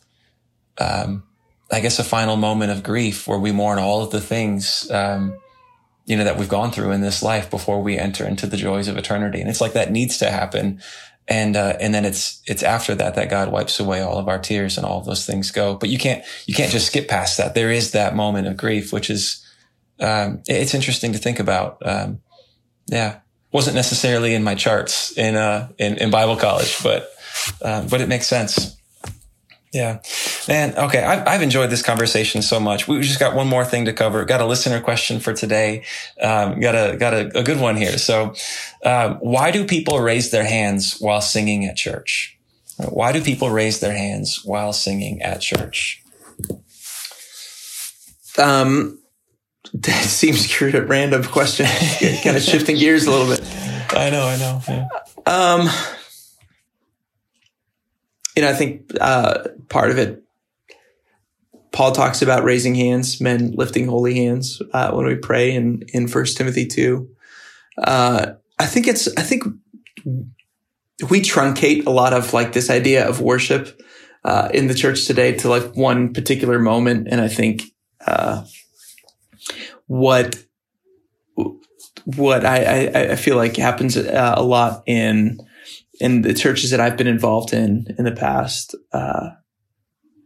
um, 0.79 1.23
I 1.71 1.81
guess 1.81 1.99
a 1.99 2.05
final 2.05 2.37
moment 2.37 2.71
of 2.71 2.83
grief 2.83 3.27
where 3.27 3.39
we 3.39 3.53
mourn 3.53 3.79
all 3.79 4.03
of 4.03 4.11
the 4.11 4.21
things, 4.21 4.89
um, 4.91 5.37
you 6.05 6.17
know, 6.17 6.25
that 6.25 6.39
we've 6.39 6.49
gone 6.49 6.71
through 6.71 6.93
in 6.93 7.01
this 7.01 7.23
life 7.23 7.51
before 7.51 7.83
we 7.83 7.99
enter 7.99 8.25
into 8.25 8.47
the 8.47 8.57
joys 8.57 8.87
of 8.87 8.97
eternity. 8.97 9.41
And 9.41 9.51
it's 9.51 9.61
like 9.61 9.73
that 9.73 9.91
needs 9.91 10.19
to 10.19 10.31
happen. 10.31 10.81
And, 11.27 11.57
uh, 11.57 11.77
and 11.81 11.93
then 11.93 12.05
it's, 12.05 12.41
it's 12.47 12.63
after 12.63 12.95
that 12.95 13.17
that 13.17 13.31
God 13.31 13.51
wipes 13.51 13.81
away 13.81 14.01
all 14.01 14.17
of 14.17 14.29
our 14.29 14.39
tears 14.39 14.77
and 14.77 14.87
all 14.87 15.01
of 15.01 15.07
those 15.07 15.27
things 15.27 15.51
go. 15.51 15.75
But 15.75 15.89
you 15.89 15.99
can't, 15.99 16.25
you 16.47 16.55
can't 16.55 16.71
just 16.71 16.87
skip 16.87 17.09
past 17.09 17.37
that. 17.39 17.57
There 17.57 17.73
is 17.73 17.91
that 17.91 18.15
moment 18.15 18.47
of 18.47 18.57
grief, 18.57 18.93
which 18.93 19.11
is, 19.11 19.45
um, 19.99 20.43
it's 20.47 20.75
interesting 20.75 21.13
to 21.13 21.19
think 21.19 21.41
about. 21.41 21.85
Um, 21.85 22.21
yeah. 22.87 23.21
Wasn't 23.51 23.75
necessarily 23.75 24.35
in 24.35 24.45
my 24.45 24.55
charts 24.55 25.17
in, 25.19 25.35
uh, 25.35 25.71
in, 25.79 25.97
in 25.99 26.11
Bible 26.11 26.37
college, 26.37 26.81
but, 26.83 27.09
uh, 27.61 27.89
but 27.89 28.01
it 28.01 28.09
makes 28.09 28.29
sense. 28.29 28.77
Yeah, 29.77 30.01
man. 30.49 30.75
Okay, 30.75 31.05
I've, 31.05 31.29
I've 31.29 31.43
enjoyed 31.43 31.69
this 31.69 31.83
conversation 31.83 32.41
so 32.41 32.59
much. 32.59 32.89
We 32.89 32.99
just 33.03 33.21
got 33.21 33.35
one 33.35 33.47
more 33.47 33.63
thing 33.63 33.85
to 33.85 33.93
cover. 33.93 34.25
Got 34.25 34.41
a 34.41 34.47
listener 34.47 34.81
question 34.81 35.21
for 35.21 35.35
today. 35.35 35.85
Um, 36.19 36.61
got 36.61 36.75
a 36.75 36.97
got 36.97 37.13
a, 37.13 37.39
a, 37.39 37.43
good 37.43 37.61
one 37.61 37.77
here. 37.77 37.99
So, 37.99 38.35
um, 38.87 39.17
why 39.17 39.51
do 39.51 39.67
people 39.67 40.01
raise 40.01 40.31
their 40.31 40.45
hands 40.45 40.97
while 40.99 41.21
singing 41.21 41.67
at 41.67 41.77
church? 41.77 42.39
Why 42.79 43.13
do 43.13 43.21
people 43.21 43.51
raise 43.51 43.81
their 43.81 43.93
hands 43.93 44.43
while 44.47 44.73
singing 44.73 45.21
at 45.21 45.43
church? 45.43 46.03
Um, 48.39 48.99
that 49.75 50.05
seems 50.05 50.51
a 50.63 50.87
random 50.87 51.23
question. 51.23 51.67
kind 52.25 52.35
of 52.35 52.43
shifting 52.43 52.79
gears 52.79 53.05
a 53.05 53.11
little 53.11 53.27
bit. 53.27 53.43
I 53.91 54.09
know. 54.09 54.27
I 54.27 54.37
know. 54.39 54.63
Yeah. 54.67 54.89
Um 55.27 55.69
you 58.37 58.43
know, 58.43 58.51
I 58.51 58.55
think 58.55 58.93
uh, 59.01 59.49
part 59.69 59.91
of 59.91 59.99
it, 59.99 60.23
Paul 61.73 61.93
talks 61.93 62.23
about 62.23 62.45
raising 62.45 62.75
hands, 62.75 63.21
men 63.21 63.53
lifting 63.53 63.87
holy 63.87 64.15
hands 64.15 64.61
uh, 64.73 64.93
when 64.93 65.07
we 65.07 65.17
pray 65.17 65.55
in 65.55 65.83
in 65.89 66.07
First 66.07 66.37
Timothy 66.37 66.67
two. 66.67 67.09
Uh, 67.79 68.35
I 68.59 68.67
think 68.67 68.87
it's 68.87 69.09
I 69.17 69.23
think 69.23 69.45
we 71.11 71.21
truncate 71.21 71.87
a 71.87 71.91
lot 71.91 72.13
of 72.13 72.33
like 72.33 72.53
this 72.53 72.71
idea 72.71 73.09
of 73.09 73.21
worship 73.21 73.81
uh, 74.25 74.49
in 74.53 74.69
the 74.69 74.75
church 74.75 75.07
today 75.07 75.33
to 75.33 75.49
like 75.49 75.77
one 75.77 76.13
particular 76.13 76.59
moment, 76.59 77.09
and 77.11 77.21
I 77.21 77.29
think 77.29 77.63
uh, 78.07 78.45
what 79.87 80.43
what 82.05 82.45
I, 82.45 82.87
I, 82.87 83.13
I 83.13 83.17
feel 83.17 83.37
like 83.37 83.57
happens 83.57 83.97
uh, 83.97 84.35
a 84.37 84.43
lot 84.43 84.83
in 84.87 85.41
in 86.01 86.23
the 86.23 86.35
churches 86.35 86.71
that 86.71 86.81
I've 86.81 86.97
been 86.97 87.07
involved 87.07 87.53
in 87.53 87.87
in 87.99 88.05
the 88.05 88.13
past, 88.13 88.75
uh, 88.93 89.31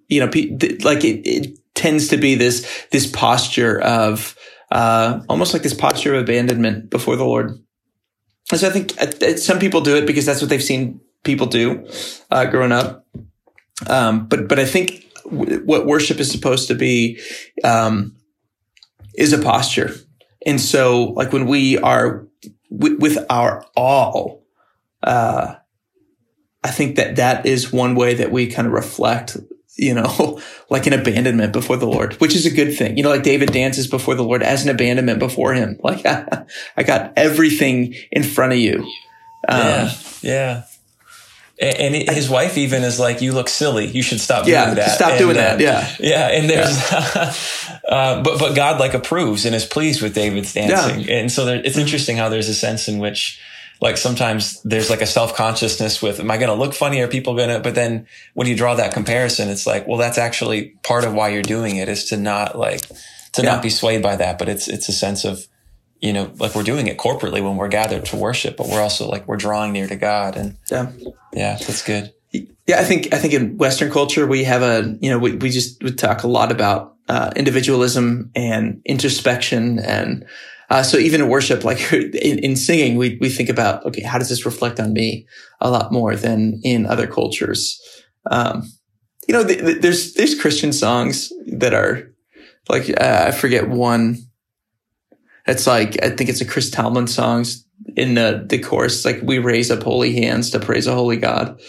you 0.09 0.21
know, 0.21 0.27
like 0.83 1.05
it, 1.05 1.27
it, 1.27 1.57
tends 1.73 2.09
to 2.09 2.19
be 2.19 2.35
this 2.35 2.87
this 2.91 3.07
posture 3.07 3.81
of 3.81 4.37
uh, 4.71 5.21
almost 5.29 5.55
like 5.55 5.63
this 5.63 5.73
posture 5.73 6.15
of 6.15 6.23
abandonment 6.23 6.91
before 6.91 7.17
the 7.17 7.25
Lord. 7.25 7.59
And 8.51 8.61
so 8.61 8.69
I 8.69 8.71
think 8.71 9.01
uh, 9.01 9.37
some 9.37 9.59
people 9.59 9.81
do 9.81 9.97
it 9.97 10.07
because 10.07 10.27
that's 10.27 10.43
what 10.43 10.51
they've 10.51 10.63
seen 10.63 11.01
people 11.23 11.47
do 11.47 11.89
uh, 12.31 12.45
growing 12.47 12.73
up. 12.73 13.07
Um, 13.87 14.27
but 14.27 14.49
but 14.49 14.59
I 14.59 14.67
think 14.67 15.07
w- 15.25 15.65
what 15.65 15.87
worship 15.87 16.19
is 16.19 16.31
supposed 16.31 16.69
to 16.69 16.75
be 16.75 17.21
um, 17.65 18.17
is 19.17 19.33
a 19.33 19.39
posture. 19.39 19.95
And 20.45 20.61
so, 20.61 21.05
like 21.05 21.33
when 21.33 21.47
we 21.47 21.79
are 21.79 22.27
w- 22.71 22.99
with 22.99 23.19
our 23.31 23.65
all, 23.77 24.45
uh, 25.03 25.55
I 26.63 26.71
think 26.71 26.97
that 26.97 27.17
that 27.17 27.47
is 27.47 27.73
one 27.73 27.95
way 27.95 28.15
that 28.15 28.31
we 28.31 28.47
kind 28.47 28.67
of 28.67 28.73
reflect, 28.73 29.37
you 29.77 29.95
know, 29.95 30.41
like 30.71 30.87
an 30.87 30.93
abandonment 30.93 31.53
before 31.53 31.77
the 31.77 31.87
Lord, 31.87 32.15
which 32.15 32.35
is 32.35 32.47
a 32.47 32.51
good 32.51 32.77
thing. 32.77 32.97
You 32.97 33.03
know, 33.03 33.11
like 33.11 33.23
David 33.23 33.53
dances 33.53 33.87
before 33.87 34.15
the 34.15 34.25
Lord 34.25 34.43
as 34.43 34.65
an 34.65 34.71
abandonment 34.71 35.19
before 35.19 35.55
him. 35.55 35.79
Like 35.83 36.05
I 36.05 36.83
got 36.83 37.13
everything 37.17 37.95
in 38.11 38.23
front 38.23 38.53
of 38.53 38.59
you. 38.59 38.81
Um, 39.49 39.59
yeah. 39.59 39.93
Yeah. 40.23 40.63
And 41.63 41.95
his 41.95 42.31
wife 42.31 42.57
even 42.57 42.83
is 42.85 42.99
like, 42.99 43.21
"You 43.21 43.33
look 43.33 43.51
silly. 43.51 43.87
You 43.87 44.03
should 44.03 44.19
stop 44.19 44.47
yeah, 44.47 44.65
doing 44.65 44.77
that. 44.77 44.93
Stop 44.93 45.11
and, 45.11 45.19
doing 45.19 45.37
that. 45.37 45.61
Yeah, 45.61 45.95
yeah." 46.01 46.29
And 46.29 46.49
there's, 46.49 46.91
yeah. 46.91 47.35
uh, 47.89 48.23
but 48.23 48.39
but 48.39 48.57
God 48.57 48.81
like 48.81 48.95
approves 48.95 49.45
and 49.45 49.55
is 49.55 49.67
pleased 49.67 50.01
with 50.01 50.15
David's 50.15 50.55
dancing, 50.55 51.01
yeah. 51.01 51.17
and 51.17 51.31
so 51.31 51.45
there, 51.45 51.61
it's 51.63 51.77
interesting 51.77 52.17
how 52.17 52.31
there's 52.31 52.49
a 52.49 52.55
sense 52.55 52.89
in 52.89 52.99
which, 52.99 53.39
like 53.81 53.97
sometimes 53.97 54.63
there's 54.63 54.91
like 54.91 55.01
a 55.01 55.07
self 55.07 55.35
consciousness 55.35 56.03
with, 56.03 56.21
"Am 56.21 56.31
I 56.31 56.37
going 56.37 56.49
to 56.49 56.55
look 56.55 56.75
funny? 56.75 57.01
Are 57.01 57.09
people 57.09 57.35
going 57.35 57.49
to?" 57.49 57.61
But 57.61 57.75
then 57.75 58.07
when 58.35 58.47
you 58.47 58.57
draw 58.57 58.75
that 58.75 58.93
comparison, 58.93 59.49
it's 59.49 59.67
like, 59.67 59.87
well, 59.87 59.99
that's 59.99 60.19
actually 60.19 60.75
part 60.83 61.05
of 61.05 61.15
why 61.15 61.31
you're 61.31 61.43
doing 61.43 61.77
it 61.77 61.89
is 61.89 62.07
to 62.07 62.17
not 62.17 62.59
like 62.59 62.83
to 63.33 63.43
yeah. 63.43 63.53
not 63.53 63.63
be 63.63 63.71
swayed 63.71 64.03
by 64.03 64.17
that, 64.17 64.39
but 64.39 64.49
it's 64.49 64.69
it's 64.69 64.89
a 64.89 64.93
sense 64.93 65.25
of 65.25 65.47
you 66.01 66.13
know, 66.15 66.33
like 66.39 66.55
we're 66.55 66.63
doing 66.63 66.87
it 66.87 66.97
corporately 66.97 67.43
when 67.43 67.57
we're 67.57 67.69
gathered 67.69 68.07
to 68.07 68.17
worship, 68.17 68.57
but 68.57 68.69
we're 68.69 68.81
also 68.81 69.09
like 69.09 69.29
we're 69.29 69.37
drawing 69.37 69.73
near 69.73 69.87
to 69.87 69.97
God, 69.97 70.37
and 70.37 70.57
yeah, 70.71 70.91
yeah, 71.33 71.57
that's 71.57 71.83
good. 71.83 72.13
Yeah, 72.33 72.81
I 72.81 72.85
think 72.85 73.13
I 73.13 73.19
think 73.19 73.35
in 73.35 73.59
Western 73.59 73.91
culture 73.91 74.27
we 74.27 74.45
have 74.45 74.63
a 74.63 74.97
you 75.01 75.11
know 75.11 75.19
we 75.19 75.37
we 75.37 75.51
just 75.51 75.83
we 75.83 75.93
talk 75.93 76.23
a 76.23 76.29
lot 76.29 76.51
about 76.53 76.97
uh, 77.09 77.33
individualism 77.37 78.31
and 78.35 78.81
introspection, 78.87 79.79
and 79.79 80.25
uh, 80.71 80.83
so 80.83 80.97
even 80.97 81.21
in 81.21 81.29
worship, 81.29 81.65
like 81.65 81.93
in, 81.93 82.39
in, 82.39 82.57
singing, 82.57 82.97
we 82.97 83.19
we 83.21 83.29
think 83.29 83.49
about 83.49 83.85
okay, 83.85 84.03
how 84.03 84.19
does 84.19 84.29
this 84.29 84.47
reflect 84.47 84.81
on 84.81 84.93
me 84.93 85.27
a 85.61 85.71
lot 85.71 85.93
more 85.93 86.17
than 86.17 86.61
in 86.65 86.87
other 86.87 87.07
cultures. 87.07 87.81
Um, 88.31 88.71
you 89.29 89.35
know, 89.35 89.45
th- 89.45 89.61
th- 89.61 89.83
there's 89.83 90.15
there's 90.15 90.41
Christian 90.41 90.73
songs 90.73 91.33
that 91.59 91.75
are 91.75 92.13
like 92.69 92.89
uh, 92.91 93.25
I 93.27 93.33
forget 93.33 93.69
one 93.69 94.31
it's 95.47 95.67
like, 95.67 96.03
I 96.03 96.11
think 96.11 96.31
it's 96.31 96.41
a 96.41 96.47
Chris 96.47 96.71
Tomlin 96.71 97.07
songs 97.07 97.67
in 97.97 98.15
the, 98.15 98.45
the 98.49 98.59
chorus. 98.59 99.05
Like, 99.05 99.21
we 99.23 99.39
raise 99.39 99.71
up 99.71 99.83
holy 99.83 100.15
hands 100.15 100.51
to 100.51 100.61
praise 100.61 100.87
a 100.87 100.95
holy 100.95 101.17
God. 101.17 101.61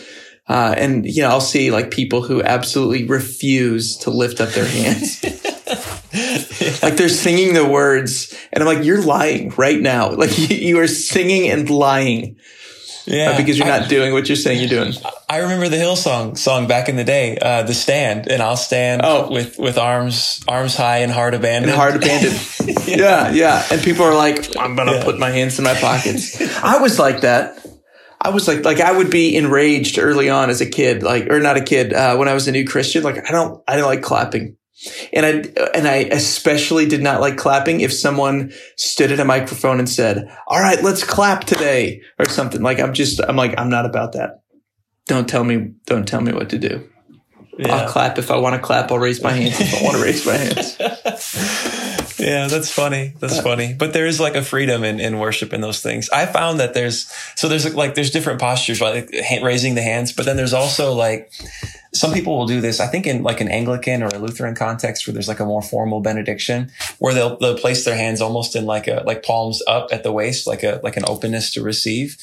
Uh, 0.47 0.75
and, 0.77 1.05
you 1.05 1.21
know, 1.21 1.29
I'll 1.29 1.41
see 1.41 1.71
like 1.71 1.91
people 1.91 2.21
who 2.21 2.43
absolutely 2.43 3.05
refuse 3.05 3.97
to 3.97 4.09
lift 4.09 4.41
up 4.41 4.49
their 4.49 4.67
hands. 4.67 5.21
Like 6.83 6.95
they're 6.95 7.09
singing 7.09 7.53
the 7.53 7.65
words 7.65 8.35
and 8.51 8.63
I'm 8.63 8.75
like, 8.75 8.85
you're 8.85 9.01
lying 9.01 9.49
right 9.51 9.79
now. 9.79 10.11
Like 10.21 10.37
you, 10.37 10.55
you 10.55 10.79
are 10.79 10.87
singing 10.87 11.49
and 11.49 11.69
lying. 11.69 12.37
Yeah, 13.05 13.31
uh, 13.31 13.37
because 13.37 13.57
you're 13.57 13.67
not 13.67 13.83
I, 13.83 13.87
doing 13.87 14.13
what 14.13 14.29
you're 14.29 14.35
saying 14.35 14.59
you're 14.59 14.69
doing. 14.69 14.93
I 15.27 15.37
remember 15.37 15.69
the 15.69 15.77
Hillsong 15.77 15.95
song 15.95 16.35
song 16.35 16.67
back 16.67 16.87
in 16.87 16.95
the 16.97 17.03
day, 17.03 17.37
uh, 17.41 17.63
the 17.63 17.73
stand, 17.73 18.27
and 18.27 18.43
I'll 18.43 18.57
stand 18.57 19.01
oh. 19.03 19.31
with 19.31 19.57
with 19.57 19.79
arms 19.79 20.43
arms 20.47 20.75
high 20.75 20.99
and 20.99 21.11
heart 21.11 21.33
abandoned. 21.33 21.71
And 21.71 21.79
heart 21.79 21.95
abandoned. 21.95 22.39
yeah. 22.65 22.85
yeah, 22.87 23.31
yeah. 23.31 23.67
And 23.71 23.81
people 23.81 24.05
are 24.05 24.13
like, 24.13 24.55
I'm 24.57 24.75
gonna 24.75 24.93
yeah. 24.93 25.03
put 25.03 25.17
my 25.17 25.31
hands 25.31 25.57
in 25.57 25.63
my 25.63 25.73
pockets. 25.73 26.39
I 26.63 26.79
was 26.79 26.99
like 26.99 27.21
that. 27.21 27.65
I 28.23 28.29
was 28.29 28.47
like, 28.47 28.63
like 28.63 28.79
I 28.79 28.91
would 28.91 29.09
be 29.09 29.35
enraged 29.35 29.97
early 29.97 30.29
on 30.29 30.51
as 30.51 30.61
a 30.61 30.69
kid, 30.69 31.01
like, 31.01 31.27
or 31.31 31.39
not 31.39 31.57
a 31.57 31.61
kid, 31.61 31.91
uh, 31.91 32.17
when 32.17 32.27
I 32.27 32.35
was 32.35 32.47
a 32.47 32.51
new 32.51 32.67
Christian. 32.67 33.01
Like, 33.03 33.27
I 33.27 33.31
don't, 33.31 33.63
I 33.67 33.77
don't 33.77 33.87
like 33.87 34.03
clapping. 34.03 34.57
And 35.13 35.25
I, 35.25 35.29
and 35.75 35.87
I 35.87 36.07
especially 36.11 36.87
did 36.87 37.01
not 37.01 37.21
like 37.21 37.37
clapping 37.37 37.81
if 37.81 37.93
someone 37.93 38.51
stood 38.77 39.11
at 39.11 39.19
a 39.19 39.25
microphone 39.25 39.79
and 39.79 39.87
said, 39.87 40.35
all 40.47 40.59
right, 40.59 40.81
let's 40.83 41.03
clap 41.03 41.43
today 41.43 42.01
or 42.17 42.25
something. 42.25 42.61
Like 42.61 42.79
I'm 42.79 42.93
just, 42.93 43.21
I'm 43.21 43.35
like, 43.35 43.53
I'm 43.59 43.69
not 43.69 43.85
about 43.85 44.13
that. 44.13 44.41
Don't 45.07 45.27
tell 45.27 45.43
me, 45.43 45.73
don't 45.85 46.07
tell 46.07 46.21
me 46.21 46.31
what 46.31 46.49
to 46.49 46.57
do. 46.57 46.87
Yeah. 47.57 47.75
I'll 47.75 47.89
clap 47.89 48.17
if 48.17 48.31
I 48.31 48.37
want 48.37 48.55
to 48.55 48.61
clap. 48.61 48.91
I'll 48.91 48.97
raise 48.97 49.21
my 49.21 49.31
hands 49.31 49.59
if 49.59 49.81
I 49.81 49.83
want 49.83 49.97
to 49.97 50.03
raise 50.03 50.25
my 50.25 50.33
hands. 50.33 50.77
yeah, 52.19 52.47
that's 52.47 52.71
funny. 52.71 53.13
That's 53.19 53.39
funny. 53.39 53.73
But 53.73 53.93
there 53.93 54.07
is 54.07 54.19
like 54.19 54.35
a 54.35 54.41
freedom 54.41 54.83
in, 54.83 54.99
in 54.99 55.19
worship 55.19 55.53
in 55.53 55.61
those 55.61 55.81
things. 55.81 56.09
I 56.09 56.25
found 56.25 56.59
that 56.59 56.73
there's, 56.73 57.11
so 57.35 57.47
there's 57.49 57.75
like, 57.75 57.93
there's 57.93 58.09
different 58.09 58.39
postures, 58.39 58.81
like 58.81 59.13
raising 59.43 59.75
the 59.75 59.81
hands, 59.81 60.11
but 60.13 60.25
then 60.25 60.37
there's 60.37 60.53
also 60.53 60.93
like, 60.93 61.31
some 61.93 62.13
people 62.13 62.37
will 62.37 62.47
do 62.47 62.61
this. 62.61 62.79
I 62.79 62.87
think 62.87 63.05
in 63.05 63.21
like 63.23 63.41
an 63.41 63.49
Anglican 63.49 64.01
or 64.01 64.07
a 64.07 64.17
Lutheran 64.17 64.55
context 64.55 65.05
where 65.05 65.13
there's 65.13 65.27
like 65.27 65.41
a 65.41 65.45
more 65.45 65.61
formal 65.61 65.99
benediction 65.99 66.71
where 66.99 67.13
they'll, 67.13 67.37
they'll 67.37 67.57
place 67.57 67.83
their 67.83 67.97
hands 67.97 68.21
almost 68.21 68.55
in 68.55 68.65
like 68.65 68.87
a, 68.87 69.03
like 69.05 69.23
palms 69.23 69.61
up 69.67 69.89
at 69.91 70.03
the 70.03 70.11
waist, 70.11 70.47
like 70.47 70.63
a, 70.63 70.79
like 70.83 70.95
an 70.95 71.03
openness 71.07 71.53
to 71.53 71.61
receive. 71.61 72.17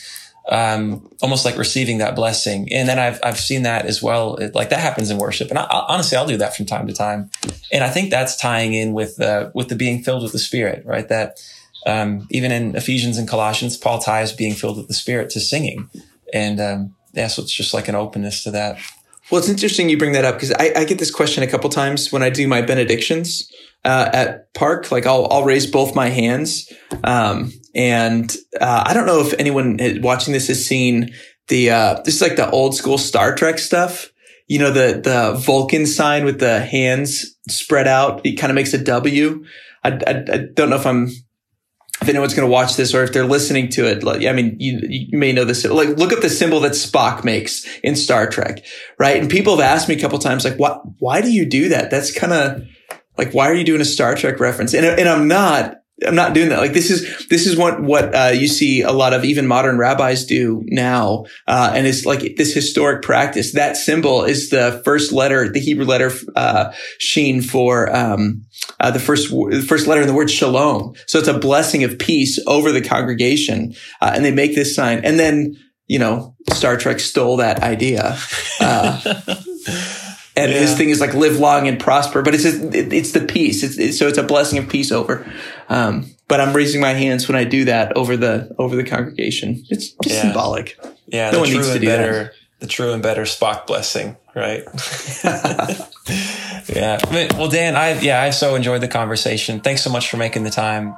Um, 0.50 1.06
almost 1.20 1.44
like 1.44 1.58
receiving 1.58 1.98
that 1.98 2.16
blessing. 2.16 2.72
And 2.72 2.88
then 2.88 2.98
I've, 2.98 3.20
I've 3.22 3.38
seen 3.38 3.64
that 3.64 3.84
as 3.84 4.02
well. 4.02 4.36
It, 4.36 4.54
like 4.54 4.70
that 4.70 4.80
happens 4.80 5.10
in 5.10 5.18
worship. 5.18 5.50
And 5.50 5.58
I, 5.58 5.64
I, 5.64 5.84
honestly, 5.92 6.16
I'll 6.16 6.26
do 6.26 6.38
that 6.38 6.56
from 6.56 6.64
time 6.64 6.86
to 6.86 6.94
time. 6.94 7.28
And 7.70 7.84
I 7.84 7.90
think 7.90 8.08
that's 8.08 8.34
tying 8.34 8.72
in 8.72 8.94
with, 8.94 9.20
uh, 9.20 9.50
with 9.52 9.68
the 9.68 9.74
being 9.74 10.02
filled 10.02 10.22
with 10.22 10.32
the 10.32 10.38
spirit, 10.38 10.86
right? 10.86 11.06
That, 11.06 11.38
um, 11.84 12.26
even 12.30 12.50
in 12.50 12.74
Ephesians 12.74 13.18
and 13.18 13.28
Colossians, 13.28 13.76
Paul 13.76 13.98
ties 13.98 14.32
being 14.32 14.54
filled 14.54 14.78
with 14.78 14.88
the 14.88 14.94
spirit 14.94 15.28
to 15.30 15.40
singing. 15.40 15.90
And, 16.32 16.58
um, 16.60 16.94
yeah, 17.12 17.26
so 17.26 17.44
just 17.44 17.74
like 17.74 17.88
an 17.88 17.94
openness 17.94 18.42
to 18.44 18.50
that. 18.52 18.78
Well, 19.30 19.38
it's 19.38 19.48
interesting 19.48 19.90
you 19.90 19.98
bring 19.98 20.12
that 20.12 20.24
up 20.24 20.36
because 20.36 20.52
I, 20.52 20.72
I, 20.74 20.84
get 20.84 20.98
this 20.98 21.10
question 21.10 21.42
a 21.42 21.46
couple 21.46 21.68
times 21.68 22.10
when 22.10 22.22
I 22.22 22.30
do 22.30 22.48
my 22.48 22.62
benedictions 22.62 23.50
uh, 23.84 24.08
at 24.12 24.54
Park. 24.54 24.90
Like 24.90 25.04
I'll 25.04 25.28
I'll 25.30 25.44
raise 25.44 25.66
both 25.66 25.94
my 25.94 26.08
hands, 26.08 26.72
um, 27.04 27.52
and 27.74 28.34
uh, 28.58 28.84
I 28.86 28.94
don't 28.94 29.04
know 29.04 29.20
if 29.20 29.34
anyone 29.38 29.78
watching 30.00 30.32
this 30.32 30.48
has 30.48 30.64
seen 30.64 31.12
the 31.48 31.70
uh, 31.70 32.00
this 32.04 32.16
is 32.16 32.22
like 32.22 32.36
the 32.36 32.50
old 32.50 32.74
school 32.74 32.96
Star 32.96 33.34
Trek 33.34 33.58
stuff. 33.58 34.10
You 34.46 34.60
know 34.60 34.70
the 34.70 35.00
the 35.04 35.38
Vulcan 35.38 35.84
sign 35.84 36.24
with 36.24 36.40
the 36.40 36.60
hands 36.60 37.36
spread 37.50 37.86
out. 37.86 38.24
It 38.24 38.36
kind 38.36 38.50
of 38.50 38.54
makes 38.54 38.72
a 38.72 38.82
W. 38.82 39.44
I, 39.84 39.90
I, 39.90 40.24
I 40.32 40.38
don't 40.54 40.70
know 40.70 40.76
if 40.76 40.86
I'm 40.86 41.10
if 42.00 42.08
anyone's 42.08 42.34
going 42.34 42.46
to 42.46 42.52
watch 42.52 42.76
this 42.76 42.94
or 42.94 43.02
if 43.02 43.12
they're 43.12 43.26
listening 43.26 43.68
to 43.70 43.86
it, 43.86 44.04
like, 44.04 44.24
I 44.24 44.32
mean, 44.32 44.56
you, 44.60 44.80
you 44.88 45.18
may 45.18 45.32
know 45.32 45.44
this. 45.44 45.64
Like, 45.64 45.88
look 45.90 46.12
at 46.12 46.22
the 46.22 46.30
symbol 46.30 46.60
that 46.60 46.72
Spock 46.72 47.24
makes 47.24 47.66
in 47.82 47.96
Star 47.96 48.28
Trek, 48.28 48.64
right? 48.98 49.20
And 49.20 49.28
people 49.28 49.56
have 49.56 49.64
asked 49.64 49.88
me 49.88 49.96
a 49.96 50.00
couple 50.00 50.18
times, 50.18 50.44
like, 50.44 50.58
what, 50.58 50.82
why 51.00 51.20
do 51.20 51.30
you 51.30 51.44
do 51.44 51.70
that? 51.70 51.90
That's 51.90 52.16
kind 52.16 52.32
of 52.32 52.62
like, 53.16 53.32
why 53.32 53.50
are 53.50 53.54
you 53.54 53.64
doing 53.64 53.80
a 53.80 53.84
Star 53.84 54.14
Trek 54.14 54.38
reference? 54.38 54.74
And, 54.74 54.86
and 54.86 55.08
I'm 55.08 55.26
not, 55.26 55.78
I'm 56.06 56.14
not 56.14 56.32
doing 56.32 56.50
that. 56.50 56.58
Like 56.58 56.74
this 56.74 56.90
is 56.90 57.26
this 57.28 57.46
is 57.46 57.56
what 57.56 57.82
what 57.82 58.14
uh, 58.14 58.30
you 58.32 58.46
see 58.46 58.82
a 58.82 58.92
lot 58.92 59.12
of 59.12 59.24
even 59.24 59.48
modern 59.48 59.78
rabbis 59.78 60.24
do 60.24 60.62
now, 60.66 61.24
uh, 61.48 61.72
and 61.74 61.86
it's 61.86 62.06
like 62.06 62.36
this 62.36 62.54
historic 62.54 63.02
practice. 63.02 63.52
That 63.52 63.76
symbol 63.76 64.22
is 64.22 64.50
the 64.50 64.80
first 64.84 65.10
letter, 65.10 65.48
the 65.48 65.58
Hebrew 65.58 65.84
letter 65.84 66.12
uh, 66.36 66.72
sheen 66.98 67.42
for 67.42 67.94
um, 67.94 68.44
uh, 68.78 68.92
the 68.92 69.00
first 69.00 69.30
the 69.30 69.64
first 69.66 69.88
letter 69.88 70.00
in 70.00 70.06
the 70.06 70.14
word 70.14 70.30
shalom. 70.30 70.94
So 71.06 71.18
it's 71.18 71.28
a 71.28 71.38
blessing 71.38 71.82
of 71.82 71.98
peace 71.98 72.38
over 72.46 72.70
the 72.70 72.82
congregation, 72.82 73.74
uh, 74.00 74.12
and 74.14 74.24
they 74.24 74.32
make 74.32 74.54
this 74.54 74.76
sign, 74.76 75.04
and 75.04 75.18
then 75.18 75.56
you 75.88 75.98
know 75.98 76.36
Star 76.52 76.76
Trek 76.76 77.00
stole 77.00 77.38
that 77.38 77.62
idea. 77.62 78.16
And 80.38 80.52
yeah. 80.52 80.60
his 80.60 80.76
thing 80.76 80.90
is 80.90 81.00
like 81.00 81.14
live 81.14 81.38
long 81.38 81.66
and 81.66 81.80
prosper, 81.80 82.22
but 82.22 82.32
it's 82.32 82.44
it's 82.44 83.10
the 83.12 83.24
peace. 83.24 83.64
It's, 83.64 83.76
it's, 83.76 83.98
so 83.98 84.06
it's 84.06 84.18
a 84.18 84.22
blessing 84.22 84.58
of 84.58 84.68
peace 84.68 84.92
over. 84.92 85.26
Um, 85.68 86.06
but 86.28 86.40
I'm 86.40 86.54
raising 86.54 86.80
my 86.80 86.92
hands 86.92 87.26
when 87.26 87.36
I 87.36 87.42
do 87.42 87.64
that 87.64 87.96
over 87.96 88.16
the 88.16 88.54
over 88.56 88.76
the 88.76 88.84
congregation. 88.84 89.64
It's 89.68 89.90
just 89.90 90.14
yeah. 90.14 90.22
symbolic. 90.22 90.78
Yeah, 91.06 91.30
no 91.30 91.40
one 91.40 91.50
needs 91.50 91.72
to 91.72 91.78
do 91.80 91.86
better, 91.86 92.12
that. 92.12 92.32
The 92.60 92.66
true 92.68 92.92
and 92.92 93.02
better 93.02 93.22
Spock 93.22 93.66
blessing, 93.66 94.16
right? 94.36 94.62
yeah. 96.68 96.98
Well, 97.36 97.48
Dan, 97.48 97.74
I 97.74 97.98
yeah, 98.00 98.22
I 98.22 98.30
so 98.30 98.54
enjoyed 98.54 98.80
the 98.82 98.88
conversation. 98.88 99.60
Thanks 99.60 99.82
so 99.82 99.90
much 99.90 100.08
for 100.08 100.18
making 100.18 100.44
the 100.44 100.50
time. 100.50 100.96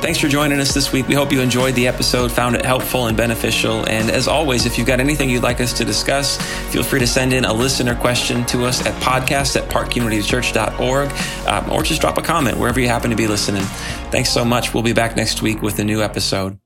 Thanks 0.00 0.18
for 0.18 0.28
joining 0.28 0.60
us 0.60 0.72
this 0.72 0.92
week. 0.92 1.08
We 1.08 1.14
hope 1.14 1.30
you 1.30 1.40
enjoyed 1.42 1.74
the 1.74 1.86
episode, 1.86 2.32
found 2.32 2.56
it 2.56 2.64
helpful 2.64 3.08
and 3.08 3.16
beneficial. 3.16 3.86
And 3.86 4.10
as 4.10 4.28
always, 4.28 4.64
if 4.64 4.78
you've 4.78 4.86
got 4.86 4.98
anything 4.98 5.28
you'd 5.28 5.42
like 5.42 5.60
us 5.60 5.74
to 5.74 5.84
discuss, 5.84 6.38
feel 6.72 6.82
free 6.82 7.00
to 7.00 7.06
send 7.06 7.34
in 7.34 7.44
a 7.44 7.52
listener 7.52 7.94
question 7.94 8.46
to 8.46 8.64
us 8.64 8.84
at 8.86 8.94
podcast 9.02 9.56
at 9.56 9.68
parkunitychurch.org 9.68 11.10
um, 11.46 11.70
or 11.70 11.82
just 11.82 12.00
drop 12.00 12.16
a 12.16 12.22
comment 12.22 12.56
wherever 12.56 12.80
you 12.80 12.88
happen 12.88 13.10
to 13.10 13.16
be 13.16 13.26
listening. 13.26 13.62
Thanks 14.10 14.30
so 14.30 14.42
much. 14.44 14.72
We'll 14.72 14.82
be 14.82 14.94
back 14.94 15.16
next 15.16 15.42
week 15.42 15.60
with 15.60 15.78
a 15.80 15.84
new 15.84 16.02
episode. 16.02 16.59